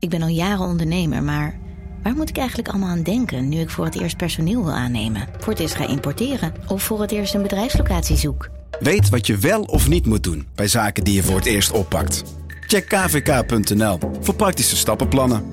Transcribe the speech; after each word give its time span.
Ik 0.00 0.08
ben 0.08 0.22
al 0.22 0.28
jaren 0.28 0.66
ondernemer, 0.66 1.22
maar 1.22 1.58
waar 2.02 2.14
moet 2.14 2.28
ik 2.28 2.36
eigenlijk 2.36 2.68
allemaal 2.68 2.88
aan 2.88 3.02
denken 3.02 3.48
nu 3.48 3.58
ik 3.58 3.70
voor 3.70 3.84
het 3.84 4.00
eerst 4.00 4.16
personeel 4.16 4.64
wil 4.64 4.72
aannemen, 4.72 5.28
voor 5.38 5.52
het 5.52 5.62
eerst 5.62 5.74
ga 5.74 5.88
importeren 5.88 6.54
of 6.68 6.82
voor 6.82 7.00
het 7.00 7.10
eerst 7.10 7.34
een 7.34 7.42
bedrijfslocatie 7.42 8.16
zoek? 8.16 8.48
Weet 8.78 9.08
wat 9.08 9.26
je 9.26 9.36
wel 9.36 9.62
of 9.62 9.88
niet 9.88 10.06
moet 10.06 10.22
doen 10.22 10.46
bij 10.54 10.68
zaken 10.68 11.04
die 11.04 11.14
je 11.14 11.22
voor 11.22 11.36
het 11.36 11.46
eerst 11.46 11.70
oppakt. 11.70 12.24
Check 12.66 12.88
kvk.nl 12.88 13.98
voor 14.20 14.34
praktische 14.34 14.76
stappenplannen. 14.76 15.44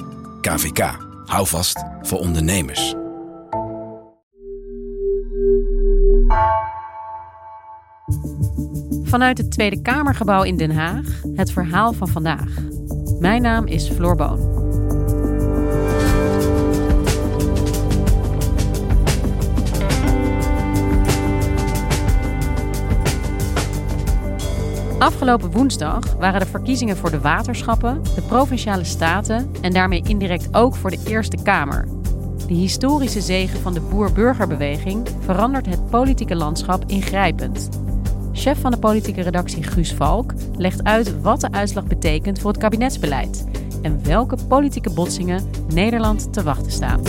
KVK, 0.42 0.98
hou 1.26 1.48
vast 1.48 1.84
voor 2.02 2.20
ondernemers. 2.20 2.96
Vanuit 9.04 9.38
het 9.38 9.52
Tweede 9.52 9.82
Kamergebouw 9.82 10.44
in 10.44 10.58
Den 10.58 10.72
Haag 10.72 11.22
het 11.36 11.52
verhaal 11.52 11.94
van 11.94 12.08
vandaag. 12.08 12.77
Mijn 13.20 13.42
naam 13.42 13.66
is 13.66 13.90
Floor 13.90 14.16
Boon. 14.16 14.66
Afgelopen 25.00 25.52
woensdag 25.52 26.16
waren 26.20 26.40
de 26.40 26.46
verkiezingen 26.46 26.98
voor 26.98 27.12
de 27.12 27.20
waterschappen, 27.20 28.02
de 28.16 28.22
provinciale 28.22 28.84
staten 28.84 29.52
en 29.62 29.74
daarmee 29.74 30.04
indirect 30.08 30.56
ook 30.56 30.76
voor 30.76 30.90
de 30.90 31.04
Eerste 31.08 31.38
Kamer. 31.44 31.88
De 32.48 32.54
historische 32.54 33.22
zegen 33.22 33.60
van 33.60 33.74
de 33.74 33.82
boer-burgerbeweging 33.82 35.08
verandert 35.20 35.66
het 35.66 35.90
politieke 35.90 36.36
landschap 36.36 36.84
ingrijpend. 36.86 37.70
Chef 38.38 38.60
van 38.60 38.72
de 38.72 38.80
politieke 38.80 39.22
redactie 39.22 39.64
Guus 39.64 39.94
Valk 39.94 40.34
legt 40.58 40.84
uit 40.84 41.22
wat 41.22 41.42
de 41.42 41.52
uitslag 41.52 41.86
betekent 41.86 42.40
voor 42.40 42.52
het 42.52 42.60
kabinetsbeleid 42.60 43.48
en 43.82 44.04
welke 44.04 44.38
politieke 44.48 44.94
botsingen 44.94 45.50
Nederland 45.74 46.34
te 46.34 46.44
wachten 46.44 46.72
staan. 46.72 47.02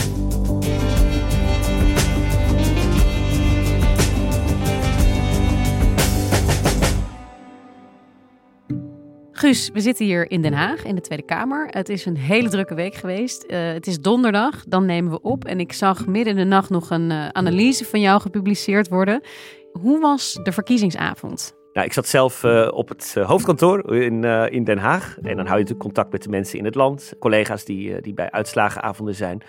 Guus, 9.31 9.69
we 9.73 9.81
zitten 9.81 10.05
hier 10.05 10.31
in 10.31 10.41
Den 10.41 10.53
Haag 10.53 10.83
in 10.83 10.95
de 10.95 11.01
Tweede 11.01 11.25
Kamer. 11.25 11.67
Het 11.69 11.89
is 11.89 12.05
een 12.05 12.17
hele 12.17 12.49
drukke 12.49 12.73
week 12.73 12.95
geweest. 12.95 13.45
Uh, 13.47 13.71
het 13.71 13.87
is 13.87 13.99
donderdag, 13.99 14.63
dan 14.67 14.85
nemen 14.85 15.11
we 15.11 15.21
op. 15.21 15.45
En 15.45 15.59
ik 15.59 15.73
zag 15.73 16.07
midden 16.07 16.33
in 16.33 16.39
de 16.39 16.45
nacht 16.45 16.69
nog 16.69 16.89
een 16.89 17.09
uh, 17.09 17.27
analyse 17.27 17.85
van 17.85 17.99
jou 17.99 18.21
gepubliceerd 18.21 18.87
worden. 18.87 19.21
Hoe 19.71 19.99
was 19.99 20.39
de 20.43 20.51
verkiezingsavond? 20.51 21.57
Nou, 21.73 21.85
ik 21.85 21.93
zat 21.93 22.07
zelf 22.07 22.43
uh, 22.43 22.67
op 22.71 22.89
het 22.89 23.13
hoofdkantoor 23.13 23.95
in, 23.95 24.23
in 24.51 24.63
Den 24.63 24.77
Haag. 24.77 25.17
En 25.21 25.35
dan 25.35 25.45
hou 25.45 25.57
je 25.57 25.63
natuurlijk 25.63 25.79
contact 25.79 26.11
met 26.11 26.23
de 26.23 26.29
mensen 26.29 26.59
in 26.59 26.65
het 26.65 26.75
land. 26.75 27.13
Collega's 27.19 27.65
die, 27.65 28.01
die 28.01 28.13
bij 28.13 28.31
uitslagenavonden 28.31 29.15
zijn 29.15 29.43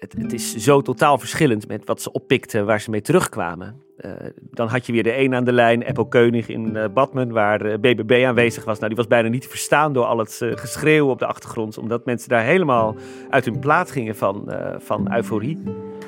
het, 0.00 0.14
het, 0.18 0.32
is 0.32 0.54
zo 0.54 0.80
totaal 0.80 1.18
verschillend 1.18 1.68
met 1.68 1.84
wat 1.84 2.02
ze 2.02 2.12
oppikten, 2.12 2.66
waar 2.66 2.80
ze 2.80 2.90
mee 2.90 3.00
terugkwamen. 3.00 3.82
Uh, 3.98 4.12
dan 4.36 4.68
had 4.68 4.86
je 4.86 4.92
weer 4.92 5.02
de 5.02 5.18
een 5.18 5.34
aan 5.34 5.44
de 5.44 5.52
lijn, 5.52 5.82
Eppo 5.82 6.04
Keunig 6.04 6.48
in 6.48 6.76
uh, 6.76 6.84
Badmen, 6.94 7.32
waar 7.32 7.66
uh, 7.66 7.72
eh, 7.72 7.80
BBB 7.80 8.24
aanwezig 8.26 8.64
was. 8.64 8.76
Nou, 8.76 8.88
die 8.88 8.96
was 8.96 9.06
bijna 9.06 9.28
niet 9.28 9.42
te 9.42 9.48
verstaan 9.48 9.92
door 9.92 10.04
al 10.04 10.18
het 10.18 10.40
geschreeuw 10.54 11.08
op 11.08 11.18
de 11.18 11.26
achtergrond, 11.26 11.78
omdat 11.78 12.04
mensen 12.04 12.28
daar 12.28 12.44
helemaal 12.44 12.96
uit 13.30 13.44
hun 13.44 13.58
plaat 13.58 13.90
gingen 13.90 14.16
van, 14.16 14.52
van 14.78 15.14
euforie. 15.14 15.58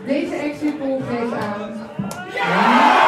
Deze 0.06 0.34
exit 0.34 0.78
poll 0.78 1.00
geeft 1.00 1.32
aan. 1.32 1.72
Ja! 2.34 3.01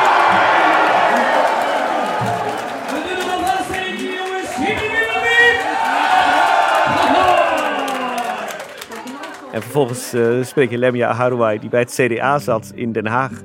En 9.54 9.62
vervolgens 9.62 10.14
uh, 10.14 10.44
spreek 10.44 10.70
je 10.70 10.78
Lemia 10.78 11.12
Harouai, 11.12 11.58
die 11.58 11.70
bij 11.70 11.80
het 11.80 11.92
CDA 11.92 12.38
zat 12.38 12.72
in 12.74 12.92
Den 12.92 13.06
Haag. 13.06 13.42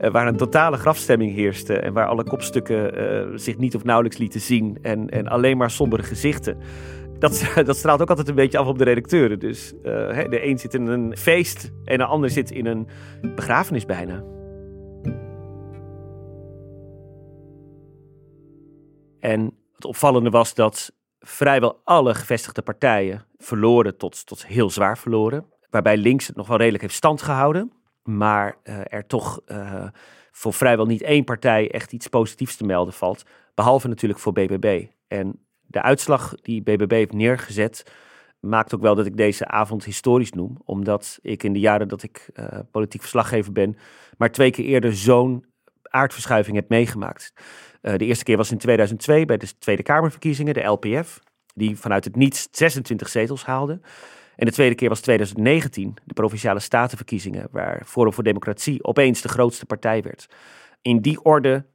Uh, 0.00 0.10
waar 0.10 0.26
een 0.26 0.36
totale 0.36 0.76
grafstemming 0.76 1.34
heerste. 1.34 1.78
En 1.78 1.92
waar 1.92 2.06
alle 2.06 2.24
kopstukken 2.24 3.00
uh, 3.00 3.38
zich 3.38 3.58
niet 3.58 3.74
of 3.74 3.84
nauwelijks 3.84 4.18
lieten 4.18 4.40
zien. 4.40 4.78
En, 4.82 5.08
en 5.08 5.28
alleen 5.28 5.56
maar 5.56 5.70
sombere 5.70 6.02
gezichten. 6.02 6.58
Dat, 7.18 7.52
dat 7.64 7.76
straalt 7.76 8.00
ook 8.00 8.08
altijd 8.08 8.28
een 8.28 8.34
beetje 8.34 8.58
af 8.58 8.66
op 8.66 8.78
de 8.78 8.84
redacteuren. 8.84 9.38
Dus 9.38 9.72
de 9.82 10.46
een 10.46 10.58
zit 10.58 10.74
in 10.74 10.86
een 10.86 11.16
feest 11.16 11.72
en 11.84 11.98
de 11.98 12.04
ander 12.04 12.30
zit 12.30 12.50
in 12.50 12.66
een 12.66 12.88
begrafenis 13.34 13.86
bijna. 13.86 14.24
En 19.18 19.54
het 19.74 19.84
opvallende 19.84 20.30
was 20.30 20.54
dat 20.54 20.92
vrijwel 21.20 21.80
alle 21.84 22.14
gevestigde 22.14 22.62
partijen 22.62 23.24
verloren 23.38 23.96
tot, 23.96 24.26
tot 24.26 24.46
heel 24.46 24.70
zwaar 24.70 24.98
verloren. 24.98 25.44
Waarbij 25.70 25.96
links 25.96 26.26
het 26.26 26.36
nog 26.36 26.46
wel 26.46 26.56
redelijk 26.56 26.82
heeft 26.82 26.94
stand 26.94 27.22
gehouden. 27.22 27.72
Maar 28.02 28.56
uh, 28.64 28.80
er 28.84 29.06
toch 29.06 29.40
uh, 29.46 29.88
voor 30.30 30.52
vrijwel 30.52 30.86
niet 30.86 31.02
één 31.02 31.24
partij 31.24 31.70
echt 31.70 31.92
iets 31.92 32.06
positiefs 32.06 32.56
te 32.56 32.64
melden 32.64 32.94
valt. 32.94 33.22
Behalve 33.54 33.88
natuurlijk 33.88 34.20
voor 34.20 34.32
BBB. 34.32 34.86
En 35.08 35.46
de 35.66 35.82
uitslag 35.82 36.34
die 36.34 36.62
BBB 36.62 36.90
heeft 36.90 37.12
neergezet 37.12 37.92
maakt 38.40 38.74
ook 38.74 38.80
wel 38.80 38.94
dat 38.94 39.06
ik 39.06 39.16
deze 39.16 39.46
avond 39.46 39.84
historisch 39.84 40.32
noem. 40.32 40.56
Omdat 40.64 41.18
ik 41.22 41.42
in 41.42 41.52
de 41.52 41.58
jaren 41.58 41.88
dat 41.88 42.02
ik 42.02 42.30
uh, 42.34 42.46
politiek 42.70 43.00
verslaggever 43.00 43.52
ben, 43.52 43.76
maar 44.16 44.32
twee 44.32 44.50
keer 44.50 44.64
eerder 44.64 44.96
zo'n 44.96 45.44
aardverschuiving 45.90 46.56
heb 46.56 46.68
meegemaakt. 46.68 47.32
Uh, 47.82 47.96
de 47.96 48.04
eerste 48.04 48.24
keer 48.24 48.36
was 48.36 48.50
in 48.50 48.58
2002 48.58 49.24
bij 49.24 49.36
de 49.36 49.58
Tweede 49.58 49.82
Kamerverkiezingen, 49.82 50.54
de 50.54 50.62
LPF, 50.62 51.18
die 51.54 51.76
vanuit 51.76 52.04
het 52.04 52.16
niets 52.16 52.48
26 52.50 53.08
zetels 53.08 53.44
haalde. 53.44 53.80
En 54.36 54.46
de 54.46 54.52
tweede 54.52 54.74
keer 54.74 54.88
was 54.88 55.00
2019, 55.00 55.96
de 56.04 56.14
provinciale 56.14 56.60
statenverkiezingen, 56.60 57.48
waar 57.50 57.82
Forum 57.86 58.12
voor 58.12 58.24
Democratie 58.24 58.84
opeens 58.84 59.20
de 59.20 59.28
grootste 59.28 59.66
partij 59.66 60.02
werd. 60.02 60.26
In 60.82 61.00
die 61.00 61.22
orde 61.22 61.66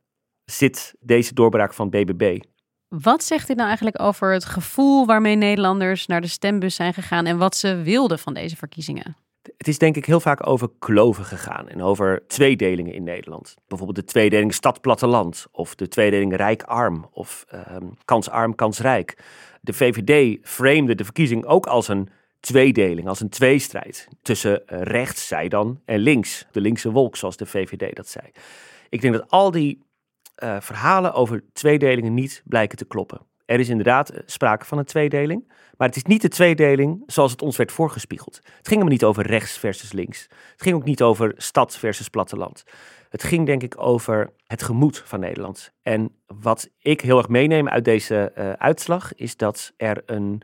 zit 0.46 0.96
deze 1.00 1.34
doorbraak 1.34 1.74
van 1.74 1.90
BBB. 1.90 2.40
Wat 2.88 3.24
zegt 3.24 3.48
dit 3.48 3.56
nou 3.56 3.68
eigenlijk 3.68 4.02
over 4.02 4.34
het 4.34 4.46
gevoel 4.46 5.06
waarmee 5.06 5.36
Nederlanders 5.36 6.06
naar 6.06 6.22
de 6.22 6.28
stembus 6.28 6.76
zijn 6.76 6.94
gegaan 6.94 7.26
en 7.26 7.38
wat 7.38 7.56
ze 7.56 7.82
wilden 7.82 8.20
van 8.20 8.34
deze 8.34 8.56
verkiezingen? 8.56 9.16
Het 9.58 9.68
is 9.68 9.78
denk 9.78 9.96
ik 9.96 10.06
heel 10.06 10.20
vaak 10.20 10.48
over 10.48 10.70
kloven 10.80 11.26
gegaan 11.26 11.70
en 11.70 11.82
over 11.82 12.28
tweedelingen 12.28 12.94
in 12.94 13.04
Nederland. 13.04 13.56
Bijvoorbeeld 13.68 14.06
de 14.06 14.12
tweedeling 14.12 14.54
stad-platteland 14.54 15.48
of 15.52 15.76
de 15.76 15.88
tweedeling 15.88 16.36
rijk-arm 16.36 17.10
of 17.12 17.46
um, 17.72 17.94
kans-arm-kansrijk. 18.06 19.18
De 19.62 19.74
VVD 19.74 20.40
framede 20.42 20.96
de 20.96 21.04
verkiezing 21.04 21.46
ook 21.46 21.66
als 21.66 21.88
een 21.88 22.10
tweedeling, 22.40 23.08
als 23.08 23.20
een 23.20 23.30
tweestrijd 23.30 24.08
tussen 24.22 24.68
eh, 24.68 24.82
rechts, 24.82 25.28
zij 25.28 25.48
dan, 25.48 25.82
en 25.86 26.00
links. 26.00 26.46
De 26.52 26.62
linkse 26.62 26.92
wolk, 26.92 27.16
zoals 27.16 27.38
de 27.38 27.46
VVD 27.46 27.96
dat 27.96 28.08
zei. 28.08 28.26
Ik 28.90 29.02
denk 29.02 29.14
dat 29.14 29.30
al 29.30 29.52
die 29.52 29.84
uh, 30.44 30.60
verhalen 30.60 31.14
over 31.14 31.44
tweedelingen 31.54 32.14
niet 32.14 32.42
blijken 32.46 32.78
te 32.78 32.86
kloppen. 32.86 33.22
Er 33.46 33.60
is 33.60 33.70
inderdaad 33.70 34.10
eh, 34.10 34.22
sprake 34.26 34.66
van 34.66 34.78
een 34.78 34.86
tweedeling, 34.86 35.52
maar 35.78 35.88
het 35.88 35.98
is 35.98 36.04
niet 36.04 36.22
de 36.22 36.28
tweedeling 36.28 37.04
zoals 37.06 37.32
het 37.32 37.42
ons 37.42 37.58
werd 37.58 37.72
voorgespiegeld. 37.72 38.40
Het 38.58 38.68
ging 38.68 38.80
hem 38.80 38.90
niet 38.90 39.04
over 39.04 39.28
rechts 39.28 39.58
versus 39.58 39.92
links. 39.92 40.22
Het 40.52 40.62
ging 40.62 40.76
ook 40.76 40.84
niet 40.84 41.02
over 41.02 41.34
stad 41.38 41.78
versus 41.78 42.10
platteland. 42.10 42.64
Het 43.10 43.24
ging 43.24 43.46
denk 43.46 43.64
ik 43.64 43.82
over 43.82 44.34
het 44.48 44.64
gemoed 44.64 45.04
van 45.06 45.20
Nederland. 45.20 45.72
En 45.82 46.16
wat 46.26 46.70
ik 46.80 47.02
heel 47.02 47.18
erg 47.18 47.28
meeneem 47.28 47.70
uit 47.70 47.86
deze 47.86 48.32
uh, 48.38 48.52
uitslag 48.52 49.16
is 49.16 49.38
dat 49.38 49.74
er 49.78 50.04
een 50.06 50.42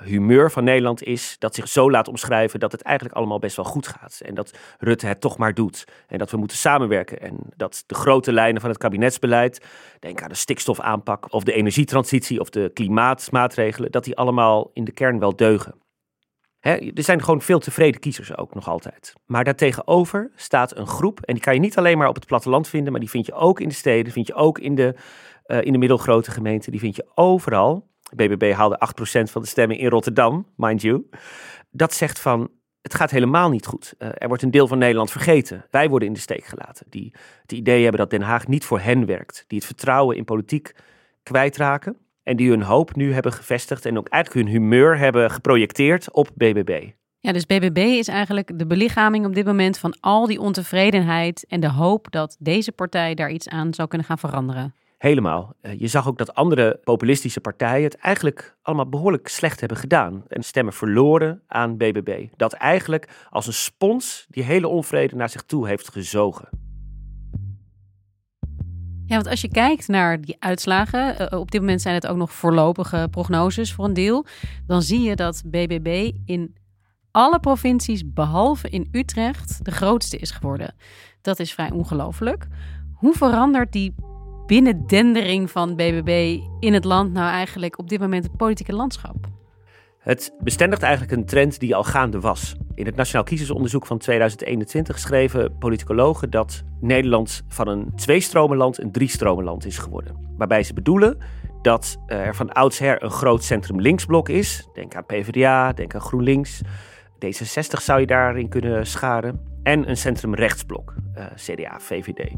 humeur 0.00 0.50
van 0.50 0.64
Nederland 0.64 1.02
is 1.02 1.36
dat 1.38 1.54
zich 1.54 1.68
zo 1.68 1.90
laat 1.90 2.08
omschrijven 2.08 2.60
dat 2.60 2.72
het 2.72 2.82
eigenlijk 2.82 3.16
allemaal 3.16 3.38
best 3.38 3.56
wel 3.56 3.64
goed 3.64 3.86
gaat. 3.86 4.20
En 4.24 4.34
dat 4.34 4.58
Rutte 4.78 5.06
het 5.06 5.20
toch 5.20 5.38
maar 5.38 5.54
doet. 5.54 5.84
En 6.06 6.18
dat 6.18 6.30
we 6.30 6.36
moeten 6.36 6.56
samenwerken. 6.56 7.20
En 7.20 7.36
dat 7.56 7.84
de 7.86 7.94
grote 7.94 8.32
lijnen 8.32 8.60
van 8.60 8.70
het 8.70 8.78
kabinetsbeleid, 8.78 9.66
denk 9.98 10.22
aan 10.22 10.28
de 10.28 10.34
stikstofaanpak 10.34 11.32
of 11.32 11.44
de 11.44 11.52
energietransitie 11.52 12.40
of 12.40 12.50
de 12.50 12.70
klimaatmaatregelen, 12.74 13.90
dat 13.90 14.04
die 14.04 14.16
allemaal 14.16 14.70
in 14.72 14.84
de 14.84 14.92
kern 14.92 15.18
wel 15.18 15.36
deugen. 15.36 15.74
er 16.60 16.92
zijn 16.94 17.22
gewoon 17.22 17.42
veel 17.42 17.58
tevreden 17.58 18.00
kiezers 18.00 18.36
ook 18.36 18.54
nog 18.54 18.68
altijd. 18.68 19.12
Maar 19.26 19.44
daartegenover 19.44 20.30
staat 20.36 20.76
een 20.76 20.86
groep, 20.86 21.20
en 21.20 21.34
die 21.34 21.42
kan 21.42 21.54
je 21.54 21.60
niet 21.60 21.78
alleen 21.78 21.98
maar 21.98 22.08
op 22.08 22.14
het 22.14 22.26
platteland 22.26 22.68
vinden, 22.68 22.92
maar 22.92 23.00
die 23.00 23.10
vind 23.10 23.26
je 23.26 23.32
ook 23.32 23.60
in 23.60 23.68
de 23.68 23.74
steden, 23.74 24.12
vind 24.12 24.26
je 24.26 24.34
ook 24.34 24.58
in 24.58 24.74
de, 24.74 24.94
uh, 25.46 25.62
in 25.62 25.72
de 25.72 25.78
middelgrote 25.78 26.30
gemeenten, 26.30 26.70
die 26.70 26.80
vind 26.80 26.96
je 26.96 27.10
overal 27.14 27.90
BBB 28.16 28.52
haalde 28.52 28.80
8% 29.20 29.22
van 29.22 29.42
de 29.42 29.48
stemmen 29.48 29.78
in 29.78 29.88
Rotterdam, 29.88 30.46
mind 30.56 30.82
you. 30.82 31.08
Dat 31.70 31.94
zegt 31.94 32.20
van, 32.20 32.50
het 32.82 32.94
gaat 32.94 33.10
helemaal 33.10 33.50
niet 33.50 33.66
goed. 33.66 33.94
Uh, 33.98 34.08
er 34.14 34.28
wordt 34.28 34.42
een 34.42 34.50
deel 34.50 34.66
van 34.66 34.78
Nederland 34.78 35.10
vergeten. 35.10 35.64
Wij 35.70 35.88
worden 35.88 36.08
in 36.08 36.14
de 36.14 36.20
steek 36.20 36.44
gelaten. 36.44 36.86
Die 36.88 37.14
het 37.42 37.52
idee 37.52 37.82
hebben 37.82 38.00
dat 38.00 38.10
Den 38.10 38.22
Haag 38.22 38.46
niet 38.46 38.64
voor 38.64 38.80
hen 38.80 39.06
werkt. 39.06 39.44
Die 39.46 39.58
het 39.58 39.66
vertrouwen 39.66 40.16
in 40.16 40.24
politiek 40.24 40.74
kwijtraken. 41.22 41.96
En 42.22 42.36
die 42.36 42.48
hun 42.48 42.62
hoop 42.62 42.96
nu 42.96 43.12
hebben 43.12 43.32
gevestigd 43.32 43.86
en 43.86 43.98
ook 43.98 44.08
eigenlijk 44.08 44.46
hun 44.46 44.54
humeur 44.54 44.98
hebben 44.98 45.30
geprojecteerd 45.30 46.12
op 46.12 46.30
BBB. 46.34 46.88
Ja, 47.20 47.32
dus 47.32 47.46
BBB 47.46 47.78
is 47.78 48.08
eigenlijk 48.08 48.58
de 48.58 48.66
belichaming 48.66 49.26
op 49.26 49.34
dit 49.34 49.46
moment 49.46 49.78
van 49.78 49.96
al 50.00 50.26
die 50.26 50.40
ontevredenheid 50.40 51.44
en 51.48 51.60
de 51.60 51.70
hoop 51.70 52.06
dat 52.10 52.36
deze 52.38 52.72
partij 52.72 53.14
daar 53.14 53.30
iets 53.30 53.48
aan 53.48 53.74
zou 53.74 53.88
kunnen 53.88 54.06
gaan 54.06 54.18
veranderen. 54.18 54.74
Helemaal. 55.02 55.54
Eh, 55.60 55.80
je 55.80 55.86
zag 55.86 56.08
ook 56.08 56.18
dat 56.18 56.34
andere 56.34 56.80
populistische 56.84 57.40
partijen 57.40 57.84
het 57.84 57.96
eigenlijk 57.96 58.56
allemaal 58.62 58.88
behoorlijk 58.88 59.28
slecht 59.28 59.60
hebben 59.60 59.78
gedaan. 59.78 60.24
En 60.28 60.42
stemmen 60.42 60.72
verloren 60.72 61.42
aan 61.46 61.76
BBB. 61.76 62.26
Dat 62.36 62.52
eigenlijk 62.52 63.08
als 63.30 63.46
een 63.46 63.52
spons 63.52 64.26
die 64.28 64.42
hele 64.42 64.68
onvrede 64.68 65.16
naar 65.16 65.28
zich 65.28 65.42
toe 65.42 65.66
heeft 65.66 65.88
gezogen. 65.88 66.48
Ja, 69.06 69.14
want 69.14 69.26
als 69.26 69.40
je 69.40 69.48
kijkt 69.48 69.88
naar 69.88 70.20
die 70.20 70.36
uitslagen, 70.38 71.32
uh, 71.32 71.40
op 71.40 71.50
dit 71.50 71.60
moment 71.60 71.82
zijn 71.82 71.94
het 71.94 72.06
ook 72.06 72.16
nog 72.16 72.32
voorlopige 72.32 73.08
prognoses 73.10 73.72
voor 73.72 73.84
een 73.84 73.94
deel, 73.94 74.26
dan 74.66 74.82
zie 74.82 75.00
je 75.00 75.16
dat 75.16 75.42
BBB 75.46 76.10
in 76.24 76.56
alle 77.10 77.40
provincies 77.40 78.12
behalve 78.12 78.68
in 78.68 78.88
Utrecht 78.92 79.64
de 79.64 79.70
grootste 79.70 80.16
is 80.16 80.30
geworden. 80.30 80.74
Dat 81.20 81.38
is 81.38 81.52
vrij 81.52 81.70
ongelooflijk. 81.70 82.46
Hoe 82.92 83.14
verandert 83.14 83.72
die 83.72 83.94
binnendendering 84.46 85.50
van 85.50 85.76
BBB 85.76 86.40
in 86.60 86.72
het 86.72 86.84
land 86.84 87.12
nou 87.12 87.30
eigenlijk 87.30 87.78
op 87.78 87.88
dit 87.88 88.00
moment 88.00 88.24
het 88.24 88.36
politieke 88.36 88.74
landschap? 88.74 89.16
Het 89.98 90.34
bestendigt 90.40 90.82
eigenlijk 90.82 91.12
een 91.12 91.26
trend 91.26 91.60
die 91.60 91.74
al 91.74 91.84
gaande 91.84 92.20
was. 92.20 92.56
In 92.74 92.86
het 92.86 92.96
Nationaal 92.96 93.24
Kiezersonderzoek 93.24 93.86
van 93.86 93.98
2021 93.98 94.98
schreven 94.98 95.58
politicologen 95.58 96.30
dat 96.30 96.62
Nederland 96.80 97.42
van 97.48 97.68
een 97.68 97.92
tweestromenland 97.96 98.82
een 98.82 98.92
driestromenland 98.92 99.66
is 99.66 99.78
geworden. 99.78 100.34
Waarbij 100.36 100.62
ze 100.62 100.74
bedoelen 100.74 101.18
dat 101.62 101.98
er 102.06 102.34
van 102.34 102.52
oudsher 102.52 103.02
een 103.02 103.10
groot 103.10 103.44
centrum 103.44 103.80
linksblok 103.80 104.28
is. 104.28 104.68
Denk 104.72 104.94
aan 104.94 105.06
PvdA, 105.06 105.72
denk 105.72 105.94
aan 105.94 106.00
GroenLinks. 106.00 106.60
D66 107.24 107.82
zou 107.82 108.00
je 108.00 108.06
daarin 108.06 108.48
kunnen 108.48 108.86
scharen. 108.86 109.40
En 109.62 109.88
een 109.88 109.96
centrum 109.96 110.34
rechtsblok, 110.34 110.94
uh, 111.18 111.24
CDA, 111.34 111.80
VVD. 111.80 112.32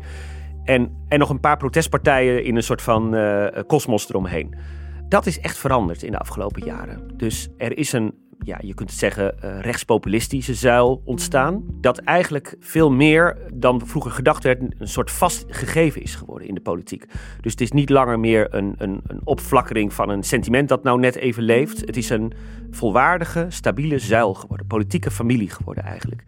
En, 0.64 1.04
en 1.08 1.18
nog 1.18 1.30
een 1.30 1.40
paar 1.40 1.56
protestpartijen 1.56 2.44
in 2.44 2.56
een 2.56 2.62
soort 2.62 2.82
van 2.82 3.16
kosmos 3.66 4.02
uh, 4.02 4.08
eromheen. 4.08 4.54
Dat 5.08 5.26
is 5.26 5.40
echt 5.40 5.58
veranderd 5.58 6.02
in 6.02 6.12
de 6.12 6.18
afgelopen 6.18 6.64
jaren. 6.64 7.16
Dus 7.16 7.48
er 7.56 7.78
is 7.78 7.92
een, 7.92 8.14
ja, 8.38 8.58
je 8.62 8.74
kunt 8.74 8.90
het 8.90 8.98
zeggen, 8.98 9.34
uh, 9.44 9.60
rechtspopulistische 9.60 10.54
zuil 10.54 11.02
ontstaan. 11.04 11.64
Dat 11.80 11.98
eigenlijk 11.98 12.56
veel 12.60 12.90
meer 12.90 13.38
dan 13.54 13.86
vroeger 13.86 14.10
gedacht 14.10 14.42
werd, 14.42 14.60
een 14.60 14.88
soort 14.88 15.10
vast 15.10 15.44
gegeven 15.48 16.02
is 16.02 16.14
geworden 16.14 16.48
in 16.48 16.54
de 16.54 16.60
politiek. 16.60 17.06
Dus 17.40 17.52
het 17.52 17.60
is 17.60 17.72
niet 17.72 17.90
langer 17.90 18.20
meer 18.20 18.54
een, 18.54 18.74
een, 18.78 19.00
een 19.06 19.20
opflakkering 19.24 19.92
van 19.92 20.08
een 20.08 20.22
sentiment 20.22 20.68
dat 20.68 20.82
nou 20.82 21.00
net 21.00 21.16
even 21.16 21.42
leeft. 21.42 21.80
Het 21.80 21.96
is 21.96 22.10
een 22.10 22.32
volwaardige, 22.70 23.46
stabiele 23.48 23.98
zuil 23.98 24.34
geworden. 24.34 24.66
Politieke 24.66 25.10
familie 25.10 25.50
geworden 25.50 25.84
eigenlijk. 25.84 26.24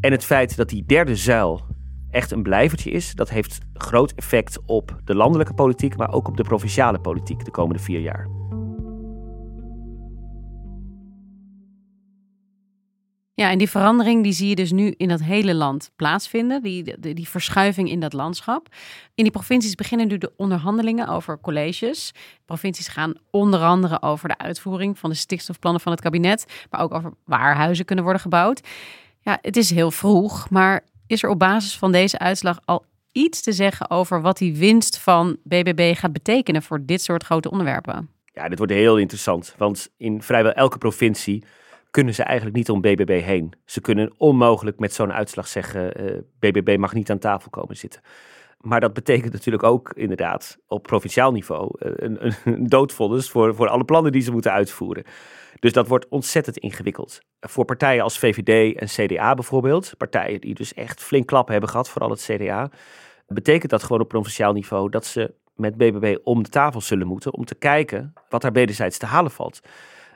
En 0.00 0.12
het 0.12 0.24
feit 0.24 0.56
dat 0.56 0.68
die 0.68 0.84
derde 0.86 1.16
zuil 1.16 1.60
echt 2.10 2.30
een 2.30 2.42
blijvertje 2.42 2.90
is, 2.90 3.14
dat 3.14 3.30
heeft 3.30 3.58
groot 3.74 4.12
effect 4.12 4.58
op 4.66 5.00
de 5.04 5.14
landelijke 5.14 5.54
politiek, 5.54 5.96
maar 5.96 6.12
ook 6.12 6.28
op 6.28 6.36
de 6.36 6.42
provinciale 6.42 7.00
politiek 7.00 7.44
de 7.44 7.50
komende 7.50 7.82
vier 7.82 8.00
jaar. 8.00 8.40
Ja, 13.40 13.50
en 13.50 13.58
die 13.58 13.70
verandering 13.70 14.22
die 14.22 14.32
zie 14.32 14.48
je 14.48 14.54
dus 14.54 14.72
nu 14.72 14.94
in 14.96 15.08
dat 15.08 15.22
hele 15.22 15.54
land 15.54 15.90
plaatsvinden, 15.96 16.62
die, 16.62 16.94
die, 17.00 17.14
die, 17.14 17.28
verschuiving 17.28 17.90
in 17.90 18.00
dat 18.00 18.12
landschap. 18.12 18.68
In 19.14 19.22
die 19.24 19.32
provincies 19.32 19.74
beginnen 19.74 20.08
nu 20.08 20.18
de 20.18 20.32
onderhandelingen 20.36 21.08
over 21.08 21.40
colleges. 21.40 22.12
Provincies 22.44 22.88
gaan 22.88 23.14
onder 23.30 23.60
andere 23.60 24.02
over 24.02 24.28
de 24.28 24.38
uitvoering 24.38 24.98
van 24.98 25.10
de 25.10 25.16
stikstofplannen 25.16 25.80
van 25.80 25.92
het 25.92 26.00
kabinet, 26.00 26.66
maar 26.70 26.80
ook 26.80 26.94
over 26.94 27.12
waar 27.24 27.56
huizen 27.56 27.84
kunnen 27.84 28.04
worden 28.04 28.22
gebouwd. 28.22 28.60
Ja, 29.20 29.38
het 29.42 29.56
is 29.56 29.70
heel 29.70 29.90
vroeg, 29.90 30.50
maar 30.50 30.84
is 31.10 31.22
er 31.22 31.28
op 31.28 31.38
basis 31.38 31.78
van 31.78 31.92
deze 31.92 32.18
uitslag 32.18 32.60
al 32.64 32.84
iets 33.12 33.42
te 33.42 33.52
zeggen 33.52 33.90
over 33.90 34.20
wat 34.20 34.38
die 34.38 34.56
winst 34.56 34.98
van 34.98 35.36
BBB 35.42 35.96
gaat 35.96 36.12
betekenen 36.12 36.62
voor 36.62 36.84
dit 36.84 37.02
soort 37.02 37.24
grote 37.24 37.50
onderwerpen? 37.50 38.10
Ja, 38.24 38.48
dit 38.48 38.58
wordt 38.58 38.72
heel 38.72 38.98
interessant, 38.98 39.54
want 39.58 39.92
in 39.96 40.22
vrijwel 40.22 40.52
elke 40.52 40.78
provincie 40.78 41.44
kunnen 41.90 42.14
ze 42.14 42.22
eigenlijk 42.22 42.56
niet 42.56 42.70
om 42.70 42.80
BBB 42.80 43.22
heen. 43.22 43.52
Ze 43.64 43.80
kunnen 43.80 44.12
onmogelijk 44.16 44.78
met 44.78 44.94
zo'n 44.94 45.12
uitslag 45.12 45.48
zeggen: 45.48 46.00
uh, 46.00 46.08
eh, 46.08 46.22
BBB 46.38 46.76
mag 46.78 46.94
niet 46.94 47.10
aan 47.10 47.18
tafel 47.18 47.50
komen 47.50 47.76
zitten. 47.76 48.00
Maar 48.60 48.80
dat 48.80 48.92
betekent 48.92 49.32
natuurlijk 49.32 49.64
ook 49.64 49.92
inderdaad 49.94 50.58
op 50.66 50.82
provinciaal 50.82 51.32
niveau 51.32 51.70
uh, 51.78 51.92
een, 51.96 52.32
een 52.44 52.66
doodvonnis 52.66 53.30
voor, 53.30 53.54
voor 53.54 53.68
alle 53.68 53.84
plannen 53.84 54.12
die 54.12 54.22
ze 54.22 54.32
moeten 54.32 54.52
uitvoeren. 54.52 55.04
Dus 55.58 55.72
dat 55.72 55.88
wordt 55.88 56.08
ontzettend 56.08 56.56
ingewikkeld. 56.56 57.20
Voor 57.40 57.64
partijen 57.64 58.02
als 58.02 58.18
VVD 58.18 58.76
en 58.76 58.86
CDA 58.86 59.34
bijvoorbeeld, 59.34 59.94
partijen 59.96 60.40
die 60.40 60.54
dus 60.54 60.74
echt 60.74 61.02
flink 61.02 61.26
klappen 61.26 61.52
hebben 61.52 61.70
gehad, 61.70 61.88
vooral 61.88 62.10
het 62.10 62.22
CDA, 62.22 62.70
betekent 63.26 63.70
dat 63.70 63.82
gewoon 63.82 64.00
op 64.00 64.08
provinciaal 64.08 64.52
niveau 64.52 64.90
dat 64.90 65.06
ze 65.06 65.34
met 65.54 65.76
BBB 65.76 66.16
om 66.22 66.42
de 66.42 66.48
tafel 66.48 66.80
zullen 66.80 67.06
moeten 67.06 67.34
om 67.34 67.44
te 67.44 67.54
kijken 67.54 68.12
wat 68.28 68.42
daar 68.42 68.52
wederzijds 68.52 68.98
te 68.98 69.06
halen 69.06 69.30
valt. 69.30 69.60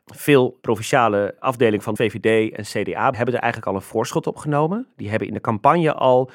Veel 0.04 0.58
provinciale 0.60 1.36
afdelingen 1.38 1.84
van 1.84 1.96
VVD 1.96 2.52
en 2.52 2.64
CDA 2.64 3.10
hebben 3.10 3.34
er 3.34 3.40
eigenlijk 3.40 3.66
al 3.66 3.74
een 3.74 3.82
voorschot 3.82 4.26
op 4.26 4.36
genomen. 4.36 4.86
Die 4.96 5.10
hebben 5.10 5.28
in 5.28 5.34
de 5.34 5.40
campagne 5.40 5.94
al 5.94 6.30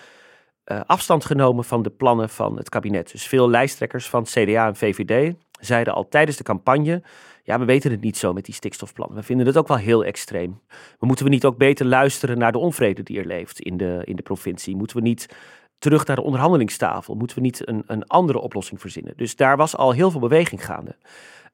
uh, 0.71 0.81
afstand 0.85 1.25
genomen 1.25 1.63
van 1.63 1.81
de 1.81 1.89
plannen 1.89 2.29
van 2.29 2.57
het 2.57 2.69
kabinet. 2.69 3.11
Dus 3.11 3.27
veel 3.27 3.49
lijsttrekkers 3.49 4.09
van 4.09 4.23
CDA 4.23 4.67
en 4.67 4.75
VVD 4.75 5.35
zeiden 5.59 5.93
al 5.93 6.07
tijdens 6.07 6.37
de 6.37 6.43
campagne: 6.43 7.03
ja, 7.43 7.59
we 7.59 7.65
weten 7.65 7.91
het 7.91 8.01
niet 8.01 8.17
zo 8.17 8.33
met 8.33 8.45
die 8.45 8.53
stikstofplannen. 8.53 9.17
We 9.17 9.23
vinden 9.23 9.45
het 9.45 9.57
ook 9.57 9.67
wel 9.67 9.77
heel 9.77 10.05
extreem. 10.05 10.61
Maar 10.67 11.07
moeten 11.07 11.25
we 11.25 11.31
niet 11.31 11.45
ook 11.45 11.57
beter 11.57 11.85
luisteren 11.85 12.37
naar 12.37 12.51
de 12.51 12.57
onvrede 12.57 13.03
die 13.03 13.19
er 13.19 13.25
leeft 13.25 13.59
in 13.59 13.77
de, 13.77 14.01
in 14.03 14.15
de 14.15 14.21
provincie? 14.21 14.75
Moeten 14.75 14.97
we 14.97 15.03
niet 15.03 15.35
terug 15.79 16.05
naar 16.05 16.15
de 16.15 16.23
onderhandelingstafel? 16.23 17.15
Moeten 17.15 17.37
we 17.37 17.43
niet 17.43 17.67
een, 17.67 17.83
een 17.87 18.07
andere 18.07 18.39
oplossing 18.39 18.81
verzinnen? 18.81 19.13
Dus 19.15 19.35
daar 19.35 19.57
was 19.57 19.75
al 19.75 19.91
heel 19.91 20.11
veel 20.11 20.19
beweging 20.19 20.65
gaande. 20.65 20.95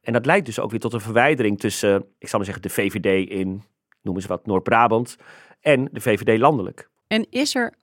En 0.02 0.14
dat 0.14 0.26
leidt 0.26 0.46
dus 0.46 0.60
ook 0.60 0.72
weer 0.72 0.80
tot 0.80 0.94
een 0.94 1.02
verwijdering 1.02 1.60
tussen, 1.60 2.06
ik 2.20 2.28
zal 2.28 2.38
maar 2.40 2.48
zeggen, 2.48 2.64
de 2.64 2.70
VVD 2.70 3.30
in, 3.30 3.64
noemen 4.02 4.22
ze 4.22 4.28
wat, 4.28 4.46
Noord-Brabant 4.46 5.18
en 5.62 5.90
de 5.92 6.02
VVD 6.02 6.40
landelijk. 6.40 6.90
En 7.08 7.28
is 7.30 7.56
er 7.56 7.74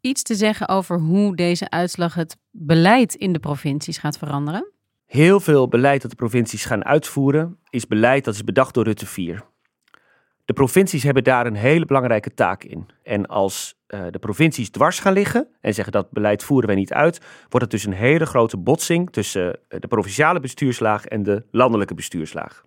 iets 0.00 0.22
te 0.22 0.34
zeggen 0.34 0.68
over 0.68 0.98
hoe 0.98 1.36
deze 1.36 1.70
uitslag 1.70 2.14
het 2.14 2.36
beleid 2.50 3.14
in 3.14 3.32
de 3.32 3.38
provincies 3.38 3.98
gaat 3.98 4.18
veranderen? 4.18 4.72
Heel 5.06 5.40
veel 5.40 5.68
beleid 5.68 6.02
dat 6.02 6.10
de 6.10 6.16
provincies 6.16 6.64
gaan 6.64 6.84
uitvoeren, 6.84 7.58
is 7.70 7.86
beleid 7.86 8.24
dat 8.24 8.34
is 8.34 8.44
bedacht 8.44 8.74
door 8.74 8.84
Rutte 8.84 9.06
4. 9.06 9.44
De 10.44 10.52
provincies 10.52 11.02
hebben 11.02 11.24
daar 11.24 11.46
een 11.46 11.54
hele 11.54 11.86
belangrijke 11.86 12.34
taak 12.34 12.64
in. 12.64 12.86
En 13.02 13.26
als 13.26 13.74
uh, 13.88 14.06
de 14.10 14.18
provincies 14.18 14.70
dwars 14.70 14.98
gaan 14.98 15.12
liggen 15.12 15.48
en 15.60 15.74
zeggen 15.74 15.92
dat 15.92 16.10
beleid 16.10 16.42
voeren 16.42 16.66
wij 16.66 16.76
niet 16.76 16.92
uit, 16.92 17.20
wordt 17.48 17.60
het 17.60 17.70
dus 17.70 17.84
een 17.84 17.92
hele 17.92 18.26
grote 18.26 18.56
botsing 18.56 19.10
tussen 19.10 19.58
eh, 19.68 19.80
de 19.80 19.88
provinciale 19.88 20.40
bestuurslaag 20.40 21.04
en 21.04 21.22
de 21.22 21.44
landelijke 21.50 21.94
bestuurslaag. 21.94 22.64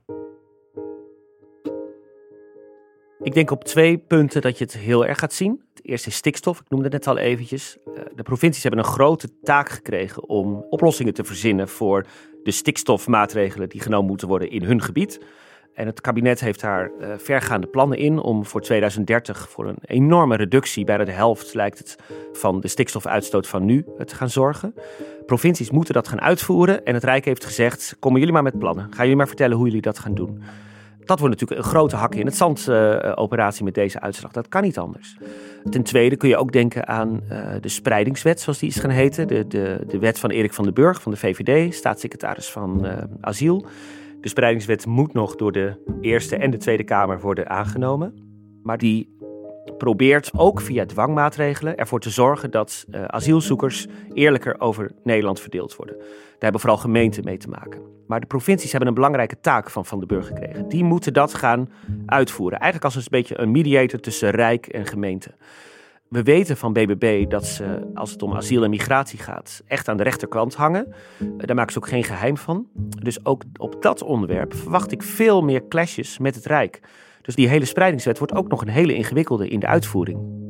Ik 3.23 3.33
denk 3.33 3.51
op 3.51 3.63
twee 3.63 3.97
punten 3.97 4.41
dat 4.41 4.57
je 4.57 4.63
het 4.63 4.77
heel 4.77 5.05
erg 5.05 5.19
gaat 5.19 5.33
zien. 5.33 5.61
Het 5.73 5.85
eerste 5.85 6.09
is 6.09 6.15
stikstof, 6.15 6.59
ik 6.59 6.69
noemde 6.69 6.85
het 6.85 6.93
net 6.93 7.07
al 7.07 7.17
eventjes. 7.17 7.77
Eh, 7.85 8.03
de 8.15 8.23
provincies 8.23 8.63
hebben 8.63 8.81
een 8.81 8.91
grote 8.91 9.29
taak 9.43 9.69
gekregen 9.69 10.29
om 10.29 10.65
oplossingen 10.69 11.13
te 11.13 11.23
verzinnen 11.23 11.69
voor 11.69 12.05
de 12.43 12.51
stikstofmaatregelen 12.51 13.69
die 13.69 13.81
genomen 13.81 14.07
moeten 14.07 14.27
worden 14.27 14.49
in 14.49 14.63
hun 14.63 14.81
gebied. 14.81 15.19
En 15.73 15.85
het 15.85 16.01
kabinet 16.01 16.39
heeft 16.39 16.61
daar 16.61 16.91
uh, 16.99 17.13
vergaande 17.17 17.67
plannen 17.67 17.97
in 17.97 18.19
om 18.19 18.45
voor 18.45 18.61
2030 18.61 19.49
voor 19.49 19.67
een 19.67 19.77
enorme 19.85 20.35
reductie, 20.35 20.85
bijna 20.85 21.03
de 21.03 21.11
helft 21.11 21.53
lijkt 21.53 21.77
het, 21.77 21.97
van 22.33 22.59
de 22.59 22.67
stikstofuitstoot 22.67 23.47
van 23.47 23.65
nu 23.65 23.85
eh, 23.97 24.05
te 24.05 24.15
gaan 24.15 24.29
zorgen. 24.29 24.73
Provincies 25.25 25.71
moeten 25.71 25.93
dat 25.93 26.07
gaan 26.07 26.21
uitvoeren 26.21 26.85
en 26.85 26.93
het 26.93 27.03
Rijk 27.03 27.25
heeft 27.25 27.45
gezegd, 27.45 27.95
komen 27.99 28.19
jullie 28.19 28.33
maar 28.33 28.43
met 28.43 28.59
plannen. 28.59 28.83
Gaan 28.83 29.01
jullie 29.01 29.15
maar 29.15 29.27
vertellen 29.27 29.57
hoe 29.57 29.65
jullie 29.65 29.81
dat 29.81 29.99
gaan 29.99 30.13
doen. 30.13 30.43
Dat 31.05 31.19
wordt 31.19 31.39
natuurlijk 31.39 31.65
een 31.65 31.71
grote 31.71 31.95
hak 31.95 32.15
in 32.15 32.25
het 32.25 32.35
zand 32.35 32.67
uh, 32.69 33.11
operatie 33.15 33.63
met 33.63 33.73
deze 33.73 33.99
uitslag. 33.99 34.31
Dat 34.31 34.47
kan 34.47 34.61
niet 34.61 34.77
anders. 34.77 35.17
Ten 35.69 35.83
tweede 35.83 36.15
kun 36.15 36.29
je 36.29 36.37
ook 36.37 36.51
denken 36.51 36.87
aan 36.87 37.21
uh, 37.31 37.51
de 37.61 37.69
spreidingswet, 37.69 38.41
zoals 38.41 38.59
die 38.59 38.69
is 38.69 38.79
gaan 38.79 38.89
heten. 38.89 39.27
De, 39.27 39.47
de, 39.47 39.83
de 39.87 39.99
wet 39.99 40.19
van 40.19 40.29
Erik 40.29 40.53
van 40.53 40.63
den 40.63 40.73
Burg 40.73 41.01
van 41.01 41.11
de 41.11 41.17
VVD, 41.17 41.73
staatssecretaris 41.73 42.51
van 42.51 42.85
uh, 42.85 42.97
asiel. 43.21 43.65
De 44.21 44.29
spreidingswet 44.29 44.85
moet 44.85 45.13
nog 45.13 45.35
door 45.35 45.51
de 45.51 45.97
Eerste 46.01 46.35
en 46.35 46.51
de 46.51 46.57
Tweede 46.57 46.83
Kamer 46.83 47.19
worden 47.19 47.49
aangenomen. 47.49 48.13
Maar 48.63 48.77
die 48.77 49.17
probeert 49.77 50.31
ook 50.35 50.61
via 50.61 50.85
dwangmaatregelen 50.85 51.77
ervoor 51.77 51.99
te 51.99 52.09
zorgen 52.09 52.51
dat 52.51 52.85
uh, 52.89 53.03
asielzoekers 53.03 53.87
eerlijker 54.13 54.59
over 54.59 54.91
Nederland 55.03 55.39
verdeeld 55.39 55.75
worden. 55.75 55.95
Daar 55.97 56.51
hebben 56.51 56.61
vooral 56.61 56.79
gemeenten 56.79 57.23
mee 57.23 57.37
te 57.37 57.49
maken. 57.49 57.81
Maar 58.07 58.19
de 58.19 58.27
provincies 58.27 58.71
hebben 58.71 58.89
een 58.89 58.95
belangrijke 58.95 59.39
taak 59.41 59.69
van 59.69 59.85
Van 59.85 59.99
de 59.99 60.05
Burg 60.05 60.27
gekregen. 60.27 60.69
Die 60.69 60.83
moeten 60.83 61.13
dat 61.13 61.33
gaan 61.33 61.69
uitvoeren. 62.05 62.59
Eigenlijk 62.59 62.95
als 62.95 63.03
een 63.03 63.09
beetje 63.09 63.39
een 63.39 63.51
mediator 63.51 63.99
tussen 63.99 64.29
Rijk 64.29 64.67
en 64.67 64.85
gemeente. 64.85 65.31
We 66.13 66.23
weten 66.23 66.57
van 66.57 66.73
BBB 66.73 67.29
dat 67.29 67.45
ze, 67.45 67.91
als 67.93 68.11
het 68.11 68.21
om 68.21 68.33
asiel 68.33 68.63
en 68.63 68.69
migratie 68.69 69.19
gaat, 69.19 69.63
echt 69.67 69.87
aan 69.87 69.97
de 69.97 70.03
rechterkant 70.03 70.55
hangen. 70.55 70.93
Eh, 71.19 71.27
daar 71.37 71.55
maken 71.55 71.73
ze 71.73 71.77
ook 71.77 71.87
geen 71.87 72.03
geheim 72.03 72.37
van. 72.37 72.67
Dus 73.01 73.25
ook 73.25 73.43
op 73.57 73.81
dat 73.81 74.01
onderwerp 74.01 74.53
verwacht 74.53 74.91
ik 74.91 75.03
veel 75.03 75.41
meer 75.41 75.67
clashes 75.67 76.17
met 76.17 76.35
het 76.35 76.45
Rijk. 76.45 76.81
Dus 77.23 77.35
die 77.35 77.47
hele 77.47 77.65
spreidingswet 77.65 78.17
wordt 78.17 78.33
ook 78.33 78.47
nog 78.47 78.61
een 78.61 78.67
hele 78.67 78.93
ingewikkelde 78.93 79.47
in 79.47 79.59
de 79.59 79.67
uitvoering. 79.67 80.41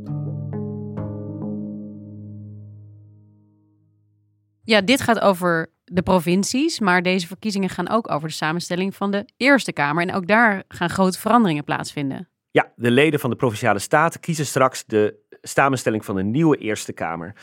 Ja, 4.64 4.82
dit 4.82 5.02
gaat 5.02 5.20
over 5.20 5.72
de 5.84 6.02
provincies, 6.02 6.80
maar 6.80 7.02
deze 7.02 7.28
verkiezingen 7.28 7.70
gaan 7.70 7.90
ook 7.90 8.12
over 8.12 8.28
de 8.28 8.34
samenstelling 8.34 8.96
van 8.96 9.12
de 9.12 9.26
Eerste 9.38 9.74
Kamer. 9.74 10.08
En 10.08 10.14
ook 10.14 10.28
daar 10.28 10.64
gaan 10.68 10.90
grote 10.90 11.20
veranderingen 11.20 11.64
plaatsvinden. 11.64 12.30
Ja, 12.52 12.72
de 12.76 12.92
leden 12.92 13.20
van 13.20 13.30
de 13.30 13.36
provinciale 13.36 13.80
staten 13.80 14.20
kiezen 14.20 14.46
straks 14.46 14.86
de 14.86 15.16
samenstelling 15.42 16.06
van 16.06 16.18
een 16.18 16.32
nieuwe 16.32 16.58
Eerste 16.58 16.94
Kamer. 16.94 17.36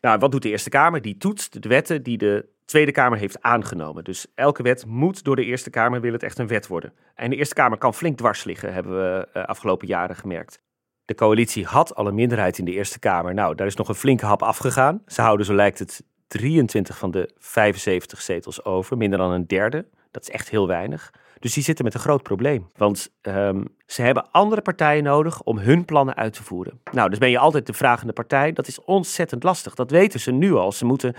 Nou, 0.00 0.18
wat 0.18 0.30
doet 0.30 0.42
de 0.42 0.48
Eerste 0.48 0.68
Kamer? 0.68 1.02
Die 1.02 1.16
toetst 1.16 1.62
de 1.62 1.68
wetten 1.68 2.02
die 2.02 2.18
de 2.18 2.48
Tweede 2.66 2.92
Kamer 2.92 3.18
heeft 3.18 3.42
aangenomen. 3.42 4.04
Dus 4.04 4.26
elke 4.34 4.62
wet 4.62 4.86
moet 4.86 5.24
door 5.24 5.36
de 5.36 5.44
Eerste 5.44 5.70
Kamer, 5.70 6.00
wil 6.00 6.12
het 6.12 6.22
echt 6.22 6.38
een 6.38 6.46
wet 6.46 6.66
worden. 6.66 6.92
En 7.14 7.30
de 7.30 7.36
Eerste 7.36 7.54
Kamer 7.54 7.78
kan 7.78 7.94
flink 7.94 8.16
dwars 8.16 8.44
liggen, 8.44 8.72
hebben 8.72 8.92
we 8.92 9.28
uh, 9.34 9.44
afgelopen 9.44 9.86
jaren 9.86 10.16
gemerkt. 10.16 10.60
De 11.04 11.14
coalitie 11.14 11.64
had 11.64 11.94
al 11.94 12.06
een 12.06 12.14
minderheid 12.14 12.58
in 12.58 12.64
de 12.64 12.72
Eerste 12.72 12.98
Kamer. 12.98 13.34
Nou, 13.34 13.54
daar 13.54 13.66
is 13.66 13.76
nog 13.76 13.88
een 13.88 13.94
flinke 13.94 14.26
hap 14.26 14.42
afgegaan. 14.42 15.02
Ze 15.06 15.20
houden, 15.20 15.46
zo 15.46 15.54
lijkt 15.54 15.78
het, 15.78 16.04
23 16.26 16.98
van 16.98 17.10
de 17.10 17.30
75 17.38 18.22
zetels 18.22 18.64
over, 18.64 18.96
minder 18.96 19.18
dan 19.18 19.30
een 19.30 19.46
derde. 19.46 19.86
Dat 20.10 20.22
is 20.22 20.30
echt 20.30 20.50
heel 20.50 20.66
weinig. 20.66 21.12
Dus 21.38 21.54
die 21.54 21.62
zitten 21.62 21.84
met 21.84 21.94
een 21.94 22.00
groot 22.00 22.22
probleem. 22.22 22.66
Want 22.76 23.12
um, 23.22 23.64
ze 23.86 24.02
hebben 24.02 24.30
andere 24.30 24.62
partijen 24.62 25.02
nodig 25.02 25.42
om 25.42 25.58
hun 25.58 25.84
plannen 25.84 26.16
uit 26.16 26.32
te 26.32 26.42
voeren. 26.42 26.80
Nou, 26.92 27.08
dus 27.10 27.18
ben 27.18 27.30
je 27.30 27.38
altijd 27.38 27.66
de 27.66 27.72
vragende 27.72 28.12
partij. 28.12 28.52
Dat 28.52 28.66
is 28.66 28.84
ontzettend 28.84 29.42
lastig. 29.42 29.74
Dat 29.74 29.90
weten 29.90 30.20
ze 30.20 30.30
nu 30.30 30.54
al. 30.54 30.72
Ze 30.72 30.84
moeten 30.84 31.14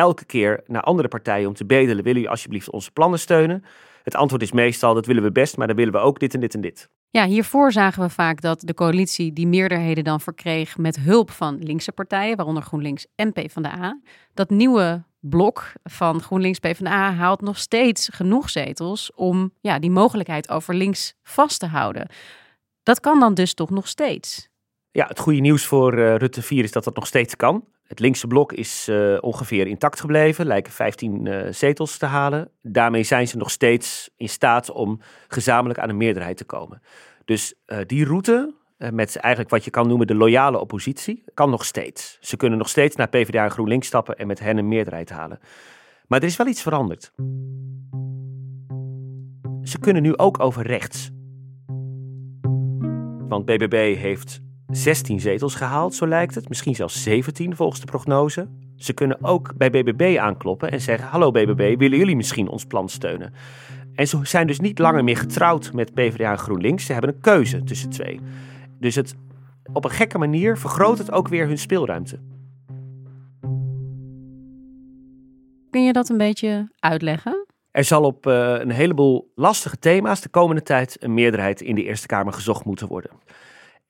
elke 0.00 0.24
keer 0.24 0.60
naar 0.66 0.82
andere 0.82 1.08
partijen 1.08 1.48
om 1.48 1.54
te 1.54 1.64
bedelen: 1.64 1.96
willen 1.96 2.12
jullie 2.12 2.28
alsjeblieft 2.28 2.70
onze 2.70 2.90
plannen 2.90 3.18
steunen? 3.18 3.64
Het 4.02 4.14
antwoord 4.14 4.42
is 4.42 4.52
meestal: 4.52 4.94
dat 4.94 5.06
willen 5.06 5.22
we 5.22 5.32
best, 5.32 5.56
maar 5.56 5.66
dan 5.66 5.76
willen 5.76 5.92
we 5.92 5.98
ook 5.98 6.18
dit 6.18 6.34
en 6.34 6.40
dit 6.40 6.54
en 6.54 6.60
dit. 6.60 6.88
Ja, 7.10 7.26
hiervoor 7.26 7.72
zagen 7.72 8.02
we 8.02 8.08
vaak 8.08 8.40
dat 8.40 8.60
de 8.60 8.74
coalitie 8.74 9.32
die 9.32 9.46
meerderheden 9.46 10.04
dan 10.04 10.20
verkreeg 10.20 10.78
met 10.78 10.96
hulp 10.96 11.30
van 11.30 11.58
linkse 11.58 11.92
partijen, 11.92 12.36
waaronder 12.36 12.62
GroenLinks 12.62 13.06
en 13.14 13.32
PvdA. 13.32 14.00
Dat 14.34 14.50
nieuwe 14.50 15.02
blok 15.20 15.72
van 15.82 16.20
GroenLinks 16.20 16.58
PvdA 16.58 17.12
haalt 17.12 17.40
nog 17.40 17.58
steeds 17.58 18.08
genoeg 18.12 18.50
zetels 18.50 19.12
om 19.14 19.52
ja, 19.60 19.78
die 19.78 19.90
mogelijkheid 19.90 20.50
over 20.50 20.74
links 20.74 21.14
vast 21.22 21.60
te 21.60 21.66
houden. 21.66 22.08
Dat 22.82 23.00
kan 23.00 23.20
dan 23.20 23.34
dus 23.34 23.54
toch 23.54 23.70
nog 23.70 23.88
steeds. 23.88 24.48
Ja, 24.90 25.06
het 25.06 25.18
goede 25.18 25.40
nieuws 25.40 25.64
voor 25.64 25.98
uh, 25.98 26.16
Rutte 26.16 26.42
4 26.42 26.64
is 26.64 26.72
dat 26.72 26.84
dat 26.84 26.94
nog 26.94 27.06
steeds 27.06 27.36
kan. 27.36 27.64
Het 27.90 28.00
linkse 28.00 28.26
blok 28.26 28.52
is 28.52 28.88
uh, 28.88 29.18
ongeveer 29.20 29.66
intact 29.66 30.00
gebleven, 30.00 30.46
lijken 30.46 30.72
15 30.72 31.26
uh, 31.26 31.40
eh, 31.40 31.54
zetels 31.54 31.98
te 31.98 32.06
halen. 32.06 32.50
Daarmee 32.62 33.02
zijn 33.02 33.28
ze 33.28 33.36
nog 33.36 33.50
steeds 33.50 34.10
in 34.16 34.28
staat 34.28 34.70
om 34.70 35.00
gezamenlijk 35.28 35.80
aan 35.80 35.88
een 35.88 35.96
meerderheid 35.96 36.36
te 36.36 36.44
komen. 36.44 36.82
Dus 37.24 37.54
die 37.86 38.04
route, 38.04 38.54
met 38.76 39.16
eigenlijk 39.16 39.54
wat 39.54 39.64
je 39.64 39.70
kan 39.70 39.88
noemen 39.88 40.06
de 40.06 40.14
loyale 40.14 40.58
oppositie, 40.58 41.24
kan 41.34 41.50
nog 41.50 41.64
steeds. 41.64 42.18
Ze 42.20 42.36
kunnen 42.36 42.58
nog 42.58 42.68
steeds 42.68 42.96
naar 42.96 43.08
PvdA 43.08 43.44
en 43.44 43.50
GroenLinks 43.50 43.86
stappen 43.86 44.18
en 44.18 44.26
met 44.26 44.40
hen 44.40 44.56
een 44.56 44.68
meerderheid 44.68 45.10
halen. 45.10 45.38
Maar 46.06 46.20
er 46.20 46.26
is 46.26 46.36
wel 46.36 46.46
iets 46.46 46.62
veranderd. 46.62 47.12
Ze 49.62 49.78
kunnen 49.80 50.02
nu 50.02 50.16
ook 50.16 50.40
over 50.40 50.66
rechts. 50.66 51.10
Want 53.28 53.44
BBB 53.44 53.96
heeft 53.96 54.40
16 54.70 55.20
zetels 55.20 55.54
gehaald, 55.54 55.94
zo 55.94 56.06
lijkt 56.06 56.34
het. 56.34 56.48
Misschien 56.48 56.74
zelfs 56.74 57.02
17 57.02 57.56
volgens 57.56 57.80
de 57.80 57.86
prognose. 57.86 58.48
Ze 58.76 58.92
kunnen 58.92 59.24
ook 59.24 59.56
bij 59.56 59.70
BBB 59.70 60.16
aankloppen 60.20 60.70
en 60.70 60.80
zeggen: 60.80 61.08
Hallo 61.08 61.30
BBB, 61.30 61.78
willen 61.78 61.98
jullie 61.98 62.16
misschien 62.16 62.48
ons 62.48 62.64
plan 62.64 62.88
steunen? 62.88 63.32
En 63.94 64.08
ze 64.08 64.18
zijn 64.22 64.46
dus 64.46 64.60
niet 64.60 64.78
langer 64.78 65.04
meer 65.04 65.16
getrouwd 65.16 65.72
met 65.72 65.94
PvdA 65.94 66.30
en 66.30 66.38
GroenLinks. 66.38 66.84
Ze 66.86 66.92
hebben 66.92 67.14
een 67.14 67.20
keuze 67.20 67.64
tussen 67.64 67.90
twee. 67.90 68.20
Dus 68.78 68.94
het, 68.94 69.14
op 69.72 69.84
een 69.84 69.90
gekke 69.90 70.18
manier 70.18 70.58
vergroot 70.58 70.98
het 70.98 71.12
ook 71.12 71.28
weer 71.28 71.46
hun 71.46 71.58
speelruimte. 71.58 72.18
Kun 75.70 75.84
je 75.84 75.92
dat 75.92 76.08
een 76.08 76.18
beetje 76.18 76.72
uitleggen? 76.78 77.46
Er 77.70 77.84
zal 77.84 78.02
op 78.02 78.26
uh, 78.26 78.58
een 78.58 78.70
heleboel 78.70 79.32
lastige 79.34 79.78
thema's 79.78 80.20
de 80.20 80.28
komende 80.28 80.62
tijd 80.62 80.96
een 81.02 81.14
meerderheid 81.14 81.60
in 81.60 81.74
de 81.74 81.84
Eerste 81.84 82.06
Kamer 82.06 82.32
gezocht 82.32 82.64
moeten 82.64 82.88
worden. 82.88 83.10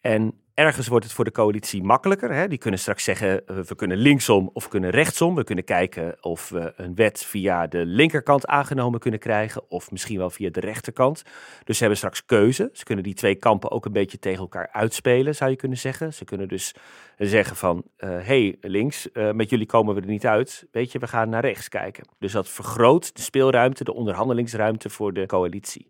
En 0.00 0.39
Ergens 0.54 0.88
wordt 0.88 1.04
het 1.04 1.14
voor 1.14 1.24
de 1.24 1.32
coalitie 1.32 1.82
makkelijker. 1.82 2.32
Hè? 2.32 2.48
Die 2.48 2.58
kunnen 2.58 2.80
straks 2.80 3.04
zeggen, 3.04 3.46
eh, 3.46 3.56
we 3.56 3.74
kunnen 3.74 3.96
linksom 3.96 4.50
of 4.52 4.68
kunnen 4.68 4.90
rechtsom. 4.90 5.34
We 5.34 5.44
kunnen 5.44 5.64
kijken 5.64 6.16
of 6.20 6.48
we 6.48 6.72
een 6.76 6.94
wet 6.94 7.24
via 7.24 7.66
de 7.66 7.86
linkerkant 7.86 8.46
aangenomen 8.46 9.00
kunnen 9.00 9.20
krijgen. 9.20 9.62
Of 9.68 9.90
misschien 9.90 10.18
wel 10.18 10.30
via 10.30 10.50
de 10.50 10.60
rechterkant. 10.60 11.22
Dus 11.64 11.74
ze 11.74 11.80
hebben 11.80 11.98
straks 11.98 12.24
keuze. 12.24 12.70
Ze 12.72 12.84
kunnen 12.84 13.04
die 13.04 13.14
twee 13.14 13.34
kampen 13.34 13.70
ook 13.70 13.84
een 13.84 13.92
beetje 13.92 14.18
tegen 14.18 14.40
elkaar 14.40 14.68
uitspelen, 14.72 15.34
zou 15.34 15.50
je 15.50 15.56
kunnen 15.56 15.78
zeggen. 15.78 16.14
Ze 16.14 16.24
kunnen 16.24 16.48
dus 16.48 16.74
zeggen 17.18 17.56
van, 17.56 17.84
hé 17.96 18.18
uh, 18.18 18.26
hey, 18.26 18.56
links, 18.60 19.08
met 19.12 19.50
jullie 19.50 19.66
komen 19.66 19.94
we 19.94 20.00
er 20.00 20.06
niet 20.06 20.26
uit. 20.26 20.66
Weet 20.72 20.92
je, 20.92 20.98
we 20.98 21.06
gaan 21.06 21.28
naar 21.28 21.44
rechts 21.44 21.68
kijken. 21.68 22.04
Dus 22.18 22.32
dat 22.32 22.48
vergroot 22.48 23.16
de 23.16 23.22
speelruimte, 23.22 23.84
de 23.84 23.94
onderhandelingsruimte 23.94 24.90
voor 24.90 25.12
de 25.12 25.26
coalitie. 25.26 25.88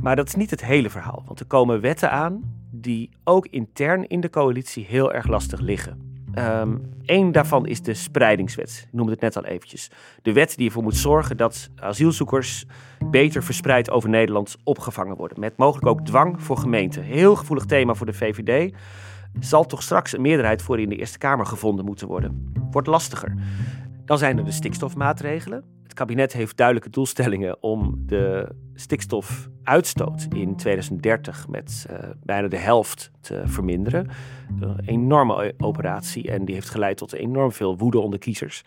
Maar 0.00 0.16
dat 0.16 0.26
is 0.26 0.34
niet 0.34 0.50
het 0.50 0.64
hele 0.64 0.90
verhaal. 0.90 1.22
Want 1.26 1.40
er 1.40 1.46
komen 1.46 1.80
wetten 1.80 2.10
aan 2.10 2.66
die 2.80 3.10
ook 3.24 3.46
intern 3.46 4.08
in 4.08 4.20
de 4.20 4.30
coalitie 4.30 4.84
heel 4.84 5.12
erg 5.12 5.26
lastig 5.26 5.60
liggen. 5.60 6.08
Eén 7.04 7.32
daarvan 7.32 7.66
is 7.66 7.82
de 7.82 7.94
spreidingswet. 7.94 8.84
Ik 8.86 8.92
noemde 8.92 9.12
het 9.12 9.20
net 9.20 9.36
al 9.36 9.44
eventjes. 9.44 9.90
De 10.22 10.32
wet 10.32 10.56
die 10.56 10.66
ervoor 10.66 10.82
moet 10.82 10.96
zorgen 10.96 11.36
dat 11.36 11.70
asielzoekers 11.76 12.64
beter 13.10 13.42
verspreid 13.42 13.90
over 13.90 14.08
Nederland 14.08 14.56
opgevangen 14.64 15.16
worden. 15.16 15.40
Met 15.40 15.56
mogelijk 15.56 15.86
ook 15.86 16.04
dwang 16.04 16.42
voor 16.42 16.58
gemeenten. 16.58 17.02
Heel 17.02 17.36
gevoelig 17.36 17.64
thema 17.64 17.94
voor 17.94 18.06
de 18.06 18.12
VVD. 18.12 18.74
Zal 19.40 19.66
toch 19.66 19.82
straks 19.82 20.12
een 20.12 20.20
meerderheid 20.20 20.62
voor 20.62 20.80
in 20.80 20.88
de 20.88 20.96
Eerste 20.96 21.18
Kamer 21.18 21.46
gevonden 21.46 21.84
moeten 21.84 22.08
worden. 22.08 22.52
Wordt 22.70 22.88
lastiger. 22.88 23.34
Dan 24.04 24.18
zijn 24.18 24.38
er 24.38 24.44
de 24.44 24.50
stikstofmaatregelen 24.50 25.64
kabinet 25.94 26.32
heeft 26.32 26.56
duidelijke 26.56 26.90
doelstellingen 26.90 27.62
om 27.62 28.02
de 28.06 28.48
stikstofuitstoot 28.74 30.26
in 30.36 30.56
2030 30.56 31.48
met 31.48 31.86
uh, 31.90 31.98
bijna 32.22 32.48
de 32.48 32.56
helft 32.56 33.10
te 33.20 33.42
verminderen. 33.44 34.08
Een 34.60 34.80
enorme 34.84 35.54
operatie 35.58 36.30
en 36.30 36.44
die 36.44 36.54
heeft 36.54 36.70
geleid 36.70 36.96
tot 36.96 37.12
enorm 37.12 37.52
veel 37.52 37.76
woede 37.76 37.98
onder 37.98 38.18
kiezers. 38.18 38.62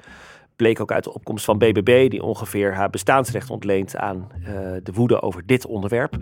Bleek 0.55 0.79
ook 0.79 0.91
uit 0.91 1.03
de 1.03 1.13
opkomst 1.13 1.45
van 1.45 1.57
BBB, 1.57 2.09
die 2.09 2.23
ongeveer 2.23 2.73
haar 2.73 2.89
bestaansrecht 2.89 3.49
ontleent 3.49 3.95
aan 3.95 4.27
uh, 4.39 4.47
de 4.83 4.91
woede 4.93 5.21
over 5.21 5.45
dit 5.45 5.65
onderwerp. 5.65 6.17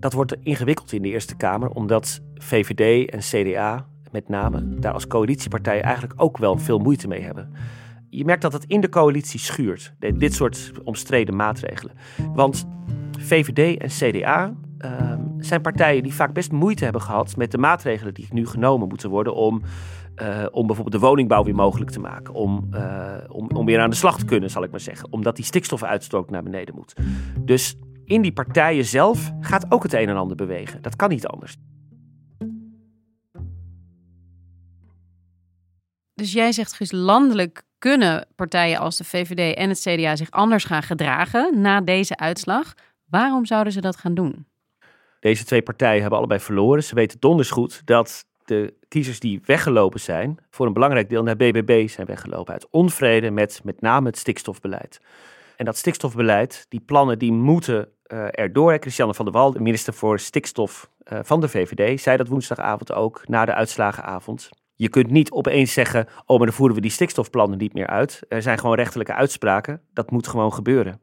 Dat 0.00 0.12
wordt 0.12 0.36
ingewikkeld 0.42 0.92
in 0.92 1.02
de 1.02 1.08
Eerste 1.08 1.36
Kamer, 1.36 1.70
omdat 1.70 2.20
VVD 2.34 3.10
en 3.10 3.18
CDA 3.18 3.86
met 4.10 4.28
name 4.28 4.78
daar 4.78 4.92
als 4.92 5.06
coalitiepartij 5.06 5.80
eigenlijk 5.80 6.22
ook 6.22 6.38
wel 6.38 6.58
veel 6.58 6.78
moeite 6.78 7.08
mee 7.08 7.22
hebben 7.22 7.52
je 8.10 8.24
merkt 8.24 8.42
dat 8.42 8.52
het 8.52 8.64
in 8.64 8.80
de 8.80 8.88
coalitie 8.88 9.40
schuurt, 9.40 9.94
dit 9.98 10.34
soort 10.34 10.72
omstreden 10.84 11.36
maatregelen. 11.36 11.94
Want 12.34 12.66
VVD 13.18 13.78
en 13.78 13.88
CDA 13.88 14.54
ehm, 14.78 15.22
zijn 15.38 15.60
partijen 15.60 16.02
die 16.02 16.14
vaak 16.14 16.32
best 16.32 16.52
moeite 16.52 16.84
hebben 16.84 17.02
gehad 17.02 17.36
met 17.36 17.50
de 17.50 17.58
maatregelen 17.58 18.14
die 18.14 18.26
nu 18.30 18.46
genomen 18.46 18.88
moeten 18.88 19.10
worden 19.10 19.34
om, 19.34 19.62
uh, 20.16 20.46
om 20.50 20.66
bijvoorbeeld 20.66 21.00
de 21.00 21.06
woningbouw 21.06 21.44
weer 21.44 21.54
mogelijk 21.54 21.90
te 21.90 22.00
maken. 22.00 22.34
Om, 22.34 22.68
uh, 22.74 23.14
om, 23.28 23.50
om 23.50 23.66
weer 23.66 23.80
aan 23.80 23.90
de 23.90 23.96
slag 23.96 24.18
te 24.18 24.24
kunnen, 24.24 24.50
zal 24.50 24.62
ik 24.62 24.70
maar 24.70 24.80
zeggen. 24.80 25.12
Omdat 25.12 25.36
die 25.36 25.44
stikstofuitstoot 25.44 26.30
naar 26.30 26.42
beneden 26.42 26.74
moet. 26.74 26.94
Dus 27.40 27.76
in 28.04 28.22
die 28.22 28.32
partijen 28.32 28.84
zelf 28.84 29.32
gaat 29.40 29.66
ook 29.68 29.82
het 29.82 29.92
een 29.92 30.08
en 30.08 30.16
ander 30.16 30.36
bewegen. 30.36 30.82
Dat 30.82 30.96
kan 30.96 31.08
niet 31.08 31.26
anders. 31.26 31.56
Dus 36.14 36.32
jij 36.32 36.52
zegt, 36.52 36.72
Guus, 36.72 36.92
landelijk 36.92 37.62
kunnen 37.78 38.26
partijen 38.36 38.78
als 38.78 38.96
de 38.96 39.04
VVD 39.04 39.56
en 39.56 39.68
het 39.68 39.80
CDA 39.80 40.16
zich 40.16 40.30
anders 40.30 40.64
gaan 40.64 40.82
gedragen 40.82 41.60
na 41.60 41.80
deze 41.80 42.16
uitslag. 42.16 42.74
Waarom 43.04 43.46
zouden 43.46 43.72
ze 43.72 43.80
dat 43.80 43.96
gaan 43.96 44.14
doen? 44.14 44.46
Deze 45.20 45.44
twee 45.44 45.62
partijen 45.62 46.00
hebben 46.00 46.18
allebei 46.18 46.40
verloren. 46.40 46.84
Ze 46.84 46.94
weten 46.94 47.20
donders 47.20 47.50
goed 47.50 47.82
dat 47.84 48.26
de 48.44 48.74
kiezers 48.88 49.20
die 49.20 49.40
weggelopen 49.44 50.00
zijn, 50.00 50.38
voor 50.50 50.66
een 50.66 50.72
belangrijk 50.72 51.08
deel 51.08 51.22
naar 51.22 51.36
BBB 51.36 51.88
zijn 51.88 52.06
weggelopen. 52.06 52.52
Uit 52.52 52.66
onvrede 52.70 53.30
met 53.30 53.60
met 53.64 53.80
name 53.80 54.06
het 54.06 54.18
stikstofbeleid. 54.18 55.00
En 55.56 55.64
dat 55.64 55.76
stikstofbeleid, 55.76 56.66
die 56.68 56.80
plannen, 56.80 57.18
die 57.18 57.32
moeten 57.32 57.88
uh, 58.06 58.26
erdoor. 58.30 58.76
Christiane 58.80 59.14
van 59.14 59.24
der 59.24 59.34
Wal, 59.34 59.52
de 59.52 59.60
minister 59.60 59.94
voor 59.94 60.18
stikstof 60.18 60.90
uh, 61.12 61.18
van 61.22 61.40
de 61.40 61.48
VVD, 61.48 62.00
zei 62.00 62.16
dat 62.16 62.28
woensdagavond 62.28 62.92
ook 62.92 63.28
na 63.28 63.44
de 63.44 63.54
uitslagenavond. 63.54 64.48
Je 64.78 64.88
kunt 64.88 65.10
niet 65.10 65.30
opeens 65.30 65.72
zeggen, 65.72 66.06
oh 66.26 66.36
maar 66.36 66.46
dan 66.46 66.56
voeren 66.56 66.76
we 66.76 66.82
die 66.82 66.90
stikstofplannen 66.90 67.58
niet 67.58 67.74
meer 67.74 67.86
uit. 67.86 68.20
Er 68.28 68.42
zijn 68.42 68.58
gewoon 68.58 68.76
rechterlijke 68.76 69.14
uitspraken. 69.14 69.80
Dat 69.92 70.10
moet 70.10 70.28
gewoon 70.28 70.52
gebeuren. 70.52 71.00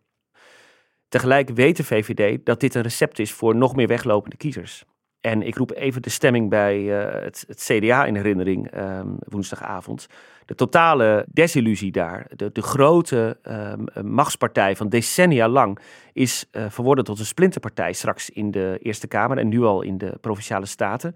Tegelijk 1.10 1.50
weet 1.50 1.77
de 1.77 1.84
VVD 1.84 2.46
dat 2.46 2.60
dit 2.60 2.75
een 2.75 2.82
recept 2.82 3.20
is 3.20 3.32
voor 3.32 3.55
nog 3.55 3.75
meer 3.75 3.88
weglopende 3.88 4.38
kiezers. 4.38 4.86
En 5.22 5.41
ik 5.41 5.55
roep 5.55 5.72
even 5.72 6.01
de 6.01 6.10
stemming 6.10 6.50
bij 6.50 6.79
uh, 6.79 7.24
het, 7.24 7.46
CDA 7.55 8.05
in 8.05 8.15
herinnering 8.15 8.77
um, 8.77 9.17
woensdagavond. 9.20 10.08
De 10.46 10.55
totale 10.55 11.25
desillusie 11.32 11.91
daar, 11.91 12.27
de, 12.36 12.62
grote 12.62 13.38
um, 13.44 14.12
machtspartij 14.12 14.75
van 14.75 14.89
decennia 14.89 15.48
lang, 15.48 15.79
is 16.13 16.46
uh, 16.51 16.65
verworden 16.70 17.03
tot 17.03 17.20
een 17.20 17.25
splinterpartij 17.25 17.94
straks 17.94 18.29
in 18.29 18.51
de 18.51 18.79
Eerste 18.82 19.08
Kamer 19.08 19.38
en 19.38 19.48
nu 19.48 19.63
al 19.63 19.82
in 19.82 19.98
de 19.98 20.17
Provinciale 20.22 20.65
Staten. 20.65 21.15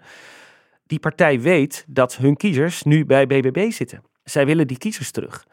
Die 0.90 1.00
partij 1.00 1.42
weet 1.42 1.86
dat 1.88 2.16
hun 2.16 2.38
kiezers 2.38 2.84
nu 2.84 3.06
bij 3.06 3.28
BBB 3.28 3.72
zitten. 3.72 4.04
Zij 4.24 4.46
willen 4.46 4.68
die 4.68 4.78
kiezers 4.78 5.12
terug. 5.12 5.46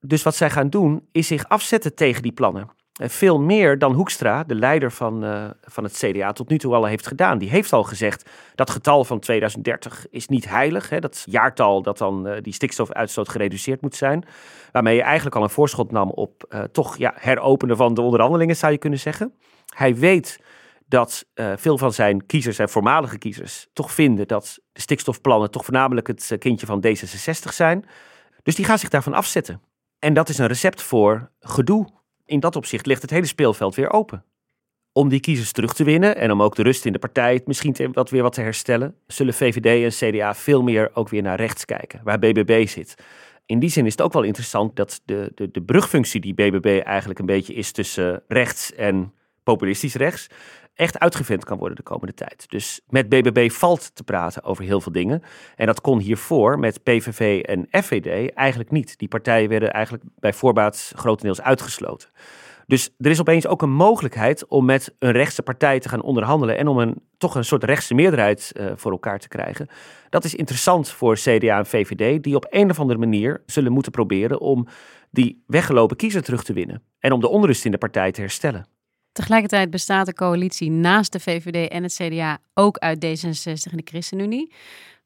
Dus 0.00 0.22
wat 0.22 0.34
zij 0.34 0.50
gaan 0.50 0.70
doen, 0.70 1.08
is 1.12 1.26
zich 1.26 1.48
afzetten 1.48 1.94
tegen 1.94 2.22
die 2.22 2.32
plannen. 2.32 2.68
Eh, 2.94 3.08
veel 3.08 3.40
meer 3.40 3.78
dan 3.78 3.92
Hoekstra, 3.92 4.44
de 4.44 4.54
leider 4.54 4.92
van, 4.92 5.24
uh, 5.24 5.44
van 5.62 5.84
het 5.84 5.92
CDA, 5.92 6.32
tot 6.32 6.48
nu 6.48 6.58
toe 6.58 6.74
al 6.74 6.84
heeft 6.84 7.06
gedaan. 7.06 7.38
Die 7.38 7.50
heeft 7.50 7.72
al 7.72 7.82
gezegd 7.82 8.30
dat 8.54 8.70
getal 8.70 9.04
van 9.04 9.20
2030 9.20 10.06
is 10.10 10.28
niet 10.28 10.48
heilig. 10.48 10.88
Hè, 10.88 10.98
dat 10.98 11.22
jaartal 11.26 11.82
dat 11.82 11.98
dan 11.98 12.28
uh, 12.28 12.36
die 12.40 12.52
stikstofuitstoot 12.52 13.28
gereduceerd 13.28 13.80
moet 13.80 13.94
zijn. 13.94 14.24
Waarmee 14.72 14.96
je 14.96 15.02
eigenlijk 15.02 15.36
al 15.36 15.42
een 15.42 15.50
voorschot 15.50 15.90
nam 15.90 16.10
op 16.10 16.44
uh, 16.48 16.62
toch 16.62 16.96
ja, 16.96 17.14
heropenen 17.16 17.76
van 17.76 17.94
de 17.94 18.00
onderhandelingen, 18.00 18.56
zou 18.56 18.72
je 18.72 18.78
kunnen 18.78 18.98
zeggen. 18.98 19.34
Hij 19.74 19.96
weet 19.96 20.40
dat 20.86 21.26
veel 21.56 21.78
van 21.78 21.92
zijn 21.92 22.26
kiezers 22.26 22.58
en 22.58 22.68
voormalige 22.68 23.18
kiezers 23.18 23.66
toch 23.72 23.92
vinden 23.92 24.28
dat 24.28 24.58
de 24.72 24.80
stikstofplannen 24.80 25.50
toch 25.50 25.64
voornamelijk 25.64 26.06
het 26.06 26.36
kindje 26.38 26.66
van 26.66 26.84
D66 26.86 27.52
zijn. 27.52 27.84
Dus 28.42 28.54
die 28.54 28.64
gaan 28.64 28.78
zich 28.78 28.88
daarvan 28.88 29.14
afzetten. 29.14 29.60
En 29.98 30.14
dat 30.14 30.28
is 30.28 30.38
een 30.38 30.46
recept 30.46 30.82
voor 30.82 31.30
gedoe 31.40 31.86
in 32.26 32.40
dat 32.40 32.56
opzicht 32.56 32.86
ligt 32.86 33.02
het 33.02 33.10
hele 33.10 33.26
speelveld 33.26 33.74
weer 33.74 33.92
open. 33.92 34.24
Om 34.92 35.08
die 35.08 35.20
kiezers 35.20 35.52
terug 35.52 35.74
te 35.74 35.84
winnen 35.84 36.16
en 36.16 36.30
om 36.30 36.42
ook 36.42 36.54
de 36.54 36.62
rust 36.62 36.84
in 36.84 36.92
de 36.92 36.98
partij 36.98 37.40
misschien 37.44 37.92
wat 37.92 38.10
weer 38.10 38.22
wat 38.22 38.32
te 38.32 38.40
herstellen, 38.40 38.94
zullen 39.06 39.34
VVD 39.34 40.00
en 40.00 40.10
CDA 40.10 40.34
veel 40.34 40.62
meer 40.62 40.90
ook 40.94 41.08
weer 41.08 41.22
naar 41.22 41.36
rechts 41.36 41.64
kijken, 41.64 42.00
waar 42.04 42.18
BBB 42.18 42.66
zit. 42.68 42.94
In 43.46 43.58
die 43.58 43.70
zin 43.70 43.86
is 43.86 43.92
het 43.92 44.02
ook 44.02 44.12
wel 44.12 44.22
interessant 44.22 44.76
dat 44.76 45.00
de, 45.04 45.32
de, 45.34 45.50
de 45.50 45.62
brugfunctie 45.62 46.20
die 46.20 46.34
BBB 46.34 46.80
eigenlijk 46.84 47.18
een 47.18 47.26
beetje 47.26 47.54
is 47.54 47.72
tussen 47.72 48.22
rechts 48.28 48.74
en 48.74 49.12
populistisch 49.42 49.94
rechts, 49.94 50.26
echt 50.74 50.98
uitgevent 50.98 51.44
kan 51.44 51.58
worden 51.58 51.76
de 51.76 51.82
komende 51.82 52.14
tijd. 52.14 52.44
Dus 52.48 52.80
met 52.88 53.08
BBB 53.08 53.50
valt 53.50 53.94
te 53.94 54.04
praten 54.04 54.44
over 54.44 54.64
heel 54.64 54.80
veel 54.80 54.92
dingen. 54.92 55.22
En 55.56 55.66
dat 55.66 55.80
kon 55.80 55.98
hiervoor 55.98 56.58
met 56.58 56.82
PVV 56.82 57.42
en 57.42 57.82
FVD 57.82 58.34
eigenlijk 58.34 58.70
niet. 58.70 58.98
Die 58.98 59.08
partijen 59.08 59.48
werden 59.48 59.72
eigenlijk 59.72 60.04
bij 60.18 60.32
voorbaat 60.32 60.92
grotendeels 60.96 61.40
uitgesloten. 61.40 62.08
Dus 62.66 62.94
er 62.98 63.10
is 63.10 63.20
opeens 63.20 63.46
ook 63.46 63.62
een 63.62 63.72
mogelijkheid 63.72 64.46
om 64.46 64.64
met 64.64 64.94
een 64.98 65.12
rechtse 65.12 65.42
partij 65.42 65.80
te 65.80 65.88
gaan 65.88 66.02
onderhandelen 66.02 66.56
en 66.56 66.68
om 66.68 66.78
een, 66.78 67.02
toch 67.18 67.34
een 67.34 67.44
soort 67.44 67.64
rechtse 67.64 67.94
meerderheid 67.94 68.52
uh, 68.56 68.72
voor 68.74 68.90
elkaar 68.90 69.18
te 69.18 69.28
krijgen. 69.28 69.68
Dat 70.08 70.24
is 70.24 70.34
interessant 70.34 70.90
voor 70.90 71.14
CDA 71.14 71.58
en 71.58 71.66
VVD, 71.66 72.22
die 72.22 72.36
op 72.36 72.46
een 72.48 72.70
of 72.70 72.80
andere 72.80 72.98
manier 72.98 73.42
zullen 73.46 73.72
moeten 73.72 73.92
proberen 73.92 74.40
om 74.40 74.66
die 75.10 75.42
weggelopen 75.46 75.96
kiezer 75.96 76.22
terug 76.22 76.44
te 76.44 76.52
winnen 76.52 76.82
en 76.98 77.12
om 77.12 77.20
de 77.20 77.28
onrust 77.28 77.64
in 77.64 77.70
de 77.70 77.78
partij 77.78 78.12
te 78.12 78.20
herstellen. 78.20 78.73
Tegelijkertijd 79.14 79.70
bestaat 79.70 80.06
de 80.06 80.14
coalitie 80.14 80.70
naast 80.70 81.12
de 81.12 81.20
VVD 81.20 81.70
en 81.70 81.82
het 81.82 81.94
CDA 81.94 82.38
ook 82.54 82.78
uit 82.78 83.04
D66 83.04 83.70
en 83.70 83.76
de 83.76 83.82
ChristenUnie. 83.84 84.52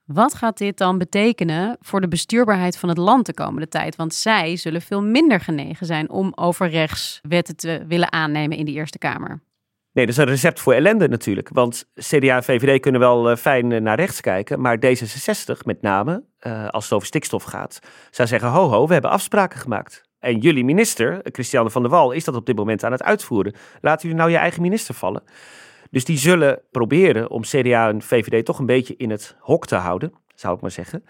Wat 0.04 0.34
gaat 0.34 0.58
dit 0.58 0.78
dan 0.78 0.98
betekenen 0.98 1.76
voor 1.80 2.00
de 2.00 2.08
bestuurbaarheid 2.08 2.78
van 2.78 2.88
het 2.88 2.98
land 2.98 3.26
de 3.26 3.34
komende 3.34 3.68
tijd? 3.68 3.96
Want 3.96 4.14
zij 4.14 4.56
zullen 4.56 4.82
veel 4.82 5.02
minder 5.02 5.40
genegen 5.40 5.86
zijn 5.86 6.10
om 6.10 6.32
over 6.34 6.68
rechts 6.68 7.20
wetten 7.28 7.56
te 7.56 7.84
willen 7.88 8.12
aannemen 8.12 8.56
in 8.56 8.64
de 8.64 8.72
Eerste 8.72 8.98
Kamer. 8.98 9.42
Nee, 9.92 10.06
dat 10.06 10.16
is 10.16 10.20
een 10.20 10.28
recept 10.28 10.60
voor 10.60 10.72
ellende 10.72 11.08
natuurlijk. 11.08 11.48
Want 11.52 11.88
CDA 11.94 12.36
en 12.36 12.44
VVD 12.44 12.80
kunnen 12.80 13.00
wel 13.00 13.30
uh, 13.30 13.36
fijn 13.36 13.70
uh, 13.70 13.80
naar 13.80 13.96
rechts 13.96 14.20
kijken. 14.20 14.60
Maar 14.60 14.76
D66 14.76 15.64
met 15.64 15.82
name, 15.82 16.24
uh, 16.46 16.68
als 16.68 16.84
het 16.84 16.92
over 16.92 17.06
stikstof 17.06 17.42
gaat, 17.42 17.78
zou 18.10 18.28
zeggen: 18.28 18.48
ho 18.48 18.68
ho, 18.68 18.86
we 18.86 18.92
hebben 18.92 19.10
afspraken 19.10 19.58
gemaakt. 19.58 20.07
En 20.28 20.38
jullie 20.38 20.64
minister, 20.64 21.20
Christiane 21.22 21.70
van 21.70 21.82
der 21.82 21.90
Wal, 21.90 22.12
is 22.12 22.24
dat 22.24 22.34
op 22.34 22.46
dit 22.46 22.56
moment 22.56 22.84
aan 22.84 22.92
het 22.92 23.02
uitvoeren. 23.02 23.54
Laten 23.80 24.02
jullie 24.02 24.16
nou 24.16 24.30
je 24.30 24.36
eigen 24.36 24.62
minister 24.62 24.94
vallen. 24.94 25.22
Dus 25.90 26.04
die 26.04 26.18
zullen 26.18 26.60
proberen 26.70 27.30
om 27.30 27.42
CDA 27.42 27.88
en 27.88 28.02
VVD 28.02 28.44
toch 28.44 28.58
een 28.58 28.66
beetje 28.66 28.96
in 28.96 29.10
het 29.10 29.36
hok 29.40 29.66
te 29.66 29.74
houden, 29.74 30.12
zou 30.34 30.54
ik 30.54 30.60
maar 30.60 30.70
zeggen. 30.70 31.04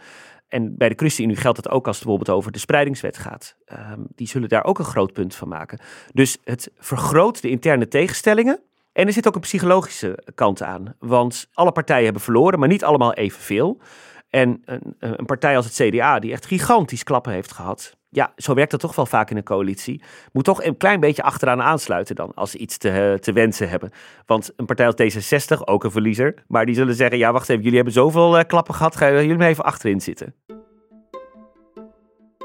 En 0.48 0.76
bij 0.76 0.88
de 0.88 0.94
ChristenUnie 0.94 1.37
geldt 1.37 1.62
dat 1.62 1.72
ook 1.72 1.87
als 1.87 1.96
het 1.96 2.04
bijvoorbeeld 2.04 2.38
over 2.38 2.52
de 2.52 2.59
spreidingswet 2.59 3.18
gaat. 3.18 3.57
Um, 3.72 4.07
die 4.14 4.26
zullen 4.26 4.48
daar 4.48 4.64
ook 4.64 4.78
een 4.78 4.85
groot 4.85 5.12
punt 5.12 5.35
van 5.35 5.48
maken. 5.48 5.78
Dus 6.12 6.38
het 6.44 6.70
vergroot 6.78 7.42
de 7.42 7.50
interne 7.50 7.88
tegenstellingen. 7.88 8.61
En 8.92 9.07
er 9.07 9.12
zit 9.12 9.26
ook 9.26 9.35
een 9.35 9.40
psychologische 9.40 10.24
kant 10.35 10.62
aan. 10.62 10.94
Want 10.98 11.48
alle 11.52 11.72
partijen 11.72 12.04
hebben 12.04 12.22
verloren, 12.22 12.59
maar 12.59 12.68
niet 12.68 12.85
allemaal 12.85 13.14
evenveel. 13.14 13.81
En 14.31 14.62
een, 14.64 14.96
een 14.98 15.26
partij 15.26 15.57
als 15.57 15.64
het 15.64 15.88
CDA, 15.88 16.18
die 16.18 16.33
echt 16.33 16.46
gigantisch 16.46 17.02
klappen 17.02 17.33
heeft 17.33 17.52
gehad, 17.52 17.97
ja, 18.10 18.32
zo 18.36 18.54
werkt 18.54 18.70
dat 18.70 18.80
toch 18.80 18.94
wel 18.94 19.06
vaak 19.06 19.30
in 19.30 19.36
een 19.36 19.42
coalitie. 19.42 20.02
Moet 20.32 20.44
toch 20.44 20.62
een 20.62 20.76
klein 20.76 21.00
beetje 21.00 21.22
achteraan 21.22 21.62
aansluiten 21.62 22.14
dan, 22.14 22.32
als 22.34 22.50
ze 22.50 22.58
iets 22.58 22.78
te, 22.78 22.90
eh, 22.90 23.14
te 23.14 23.32
wensen 23.32 23.68
hebben. 23.68 23.90
Want 24.26 24.52
een 24.56 24.66
partij 24.66 24.86
als 24.86 24.94
D66, 24.94 25.64
ook 25.64 25.84
een 25.84 25.90
verliezer, 25.90 26.34
maar 26.46 26.66
die 26.66 26.74
zullen 26.74 26.94
zeggen, 26.94 27.18
ja 27.18 27.32
wacht 27.32 27.48
even, 27.48 27.62
jullie 27.62 27.76
hebben 27.76 27.94
zoveel 27.94 28.38
uh, 28.38 28.44
klappen 28.46 28.74
gehad, 28.74 28.96
gaan 28.96 29.12
jullie 29.12 29.36
maar 29.36 29.48
even 29.48 29.64
achterin 29.64 30.00
zitten. 30.00 30.34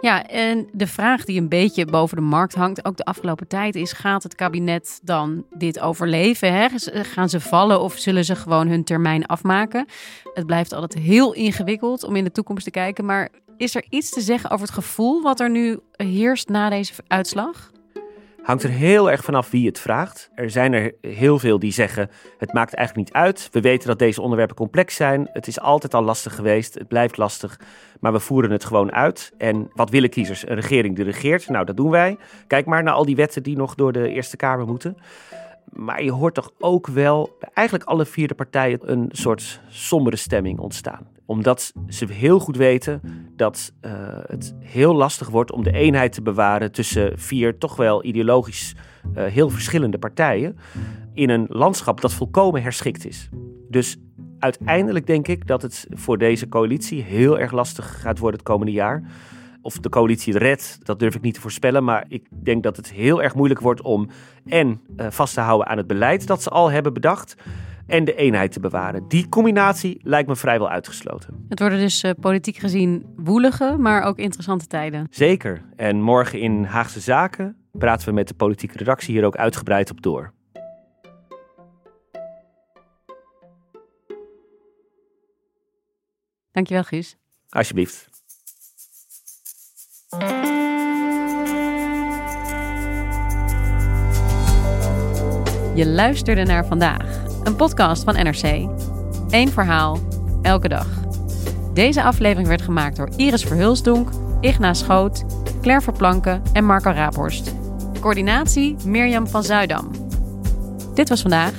Ja, 0.03 0.25
en 0.25 0.69
de 0.71 0.87
vraag 0.87 1.25
die 1.25 1.39
een 1.39 1.49
beetje 1.49 1.85
boven 1.85 2.17
de 2.17 2.23
markt 2.23 2.55
hangt, 2.55 2.85
ook 2.85 2.97
de 2.97 3.05
afgelopen 3.05 3.47
tijd, 3.47 3.75
is: 3.75 3.91
gaat 3.91 4.23
het 4.23 4.35
kabinet 4.35 4.99
dan 5.03 5.45
dit 5.57 5.79
overleven? 5.79 6.53
Hè? 6.53 6.67
Gaan 7.03 7.29
ze 7.29 7.39
vallen 7.39 7.81
of 7.81 7.97
zullen 7.97 8.25
ze 8.25 8.35
gewoon 8.35 8.67
hun 8.67 8.83
termijn 8.83 9.25
afmaken? 9.25 9.85
Het 10.33 10.45
blijft 10.45 10.73
altijd 10.73 11.03
heel 11.03 11.33
ingewikkeld 11.33 12.03
om 12.03 12.15
in 12.15 12.23
de 12.23 12.31
toekomst 12.31 12.63
te 12.63 12.71
kijken. 12.71 13.05
Maar 13.05 13.29
is 13.57 13.75
er 13.75 13.85
iets 13.89 14.09
te 14.09 14.21
zeggen 14.21 14.49
over 14.49 14.65
het 14.65 14.75
gevoel 14.75 15.21
wat 15.21 15.39
er 15.39 15.49
nu 15.49 15.79
heerst 15.91 16.49
na 16.49 16.69
deze 16.69 16.93
uitslag? 17.07 17.71
Hangt 18.43 18.63
er 18.63 18.69
heel 18.69 19.11
erg 19.11 19.23
vanaf 19.23 19.49
wie 19.49 19.67
het 19.67 19.79
vraagt. 19.79 20.29
Er 20.35 20.49
zijn 20.49 20.73
er 20.73 20.93
heel 21.01 21.39
veel 21.39 21.59
die 21.59 21.71
zeggen: 21.71 22.09
het 22.37 22.53
maakt 22.53 22.73
eigenlijk 22.73 23.07
niet 23.07 23.17
uit. 23.17 23.49
We 23.51 23.61
weten 23.61 23.87
dat 23.87 23.99
deze 23.99 24.21
onderwerpen 24.21 24.55
complex 24.55 24.95
zijn. 24.95 25.29
Het 25.33 25.47
is 25.47 25.59
altijd 25.59 25.93
al 25.93 26.03
lastig 26.03 26.35
geweest. 26.35 26.73
Het 26.73 26.87
blijft 26.87 27.17
lastig. 27.17 27.59
Maar 27.99 28.11
we 28.11 28.19
voeren 28.19 28.51
het 28.51 28.65
gewoon 28.65 28.91
uit. 28.91 29.31
En 29.37 29.69
wat 29.73 29.89
willen 29.89 30.09
kiezers? 30.09 30.47
Een 30.47 30.55
regering 30.55 30.95
die 30.95 31.05
regeert. 31.05 31.49
Nou, 31.49 31.65
dat 31.65 31.77
doen 31.77 31.89
wij. 31.89 32.17
Kijk 32.47 32.65
maar 32.65 32.83
naar 32.83 32.93
al 32.93 33.05
die 33.05 33.15
wetten 33.15 33.43
die 33.43 33.57
nog 33.57 33.75
door 33.75 33.91
de 33.91 34.09
Eerste 34.09 34.37
Kamer 34.37 34.65
moeten. 34.65 34.97
Maar 35.69 36.03
je 36.03 36.11
hoort 36.11 36.33
toch 36.33 36.51
ook 36.59 36.87
wel 36.87 37.35
bij 37.39 37.49
eigenlijk 37.53 37.89
alle 37.89 38.05
vier 38.05 38.27
de 38.27 38.35
partijen 38.35 38.91
een 38.91 39.09
soort 39.11 39.61
sombere 39.69 40.15
stemming 40.15 40.59
ontstaan. 40.59 41.12
Omdat 41.25 41.73
ze 41.87 42.05
heel 42.11 42.39
goed 42.39 42.57
weten 42.57 43.01
dat 43.35 43.73
uh, 43.81 43.91
het 44.27 44.55
heel 44.59 44.95
lastig 44.95 45.29
wordt 45.29 45.51
om 45.51 45.63
de 45.63 45.71
eenheid 45.71 46.13
te 46.13 46.21
bewaren 46.21 46.71
tussen 46.71 47.19
vier 47.19 47.57
toch 47.57 47.75
wel 47.75 48.05
ideologisch 48.05 48.75
uh, 49.17 49.23
heel 49.23 49.49
verschillende 49.49 49.97
partijen. 49.97 50.57
In 51.13 51.29
een 51.29 51.45
landschap 51.49 52.01
dat 52.01 52.13
volkomen 52.13 52.61
herschikt 52.61 53.05
is. 53.05 53.29
Dus 53.69 53.97
uiteindelijk 54.39 55.07
denk 55.07 55.27
ik 55.27 55.47
dat 55.47 55.61
het 55.61 55.87
voor 55.89 56.17
deze 56.17 56.49
coalitie 56.49 57.01
heel 57.01 57.39
erg 57.39 57.51
lastig 57.51 58.01
gaat 58.01 58.19
worden 58.19 58.39
het 58.39 58.49
komende 58.49 58.71
jaar. 58.71 59.03
Of 59.61 59.79
de 59.79 59.89
coalitie 59.89 60.37
redt, 60.37 60.79
dat 60.83 60.99
durf 60.99 61.15
ik 61.15 61.21
niet 61.21 61.33
te 61.33 61.41
voorspellen. 61.41 61.83
Maar 61.83 62.05
ik 62.07 62.27
denk 62.43 62.63
dat 62.63 62.77
het 62.77 62.91
heel 62.91 63.21
erg 63.21 63.35
moeilijk 63.35 63.59
wordt 63.59 63.81
om 63.81 64.09
en 64.45 64.81
uh, 64.97 65.07
vast 65.09 65.33
te 65.33 65.41
houden 65.41 65.67
aan 65.67 65.77
het 65.77 65.87
beleid 65.87 66.27
dat 66.27 66.43
ze 66.43 66.49
al 66.49 66.71
hebben 66.71 66.93
bedacht. 66.93 67.35
En 67.87 68.05
de 68.05 68.15
eenheid 68.15 68.51
te 68.51 68.59
bewaren. 68.59 69.07
Die 69.07 69.29
combinatie 69.29 69.99
lijkt 70.01 70.27
me 70.27 70.35
vrijwel 70.35 70.69
uitgesloten. 70.69 71.45
Het 71.49 71.59
worden 71.59 71.79
dus 71.79 72.03
uh, 72.03 72.11
politiek 72.19 72.57
gezien 72.57 73.05
woelige, 73.15 73.75
maar 73.79 74.03
ook 74.03 74.17
interessante 74.17 74.67
tijden. 74.67 75.07
Zeker. 75.09 75.65
En 75.75 76.01
morgen 76.01 76.39
in 76.39 76.63
Haagse 76.63 76.99
Zaken 76.99 77.57
praten 77.71 78.07
we 78.07 78.13
met 78.13 78.27
de 78.27 78.33
politieke 78.33 78.77
redactie 78.77 79.13
hier 79.13 79.25
ook 79.25 79.35
uitgebreid 79.35 79.91
op 79.91 80.01
door. 80.01 80.33
Dankjewel, 86.51 86.83
Guus. 86.83 87.17
Alsjeblieft. 87.49 88.09
Je 95.75 95.85
luisterde 95.85 96.43
naar 96.43 96.65
vandaag, 96.65 97.32
een 97.43 97.55
podcast 97.55 98.03
van 98.03 98.13
NRC. 98.13 98.69
Eén 99.29 99.49
verhaal, 99.49 99.99
elke 100.41 100.67
dag. 100.67 100.87
Deze 101.73 102.03
aflevering 102.03 102.47
werd 102.47 102.61
gemaakt 102.61 102.95
door 102.97 103.09
Iris 103.15 103.43
Verhulsdonk, 103.43 104.09
Igna 104.41 104.73
Schoot, 104.73 105.23
Claire 105.61 105.83
Verplanken 105.83 106.41
en 106.53 106.65
Marco 106.65 106.91
Raaphorst. 106.91 107.55
Coördinatie 107.99 108.75
Mirjam 108.85 109.27
van 109.27 109.43
Zuidam. 109.43 109.91
Dit 110.93 111.09
was 111.09 111.21
vandaag. 111.21 111.53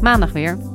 Maandag 0.00 0.32
weer. 0.32 0.71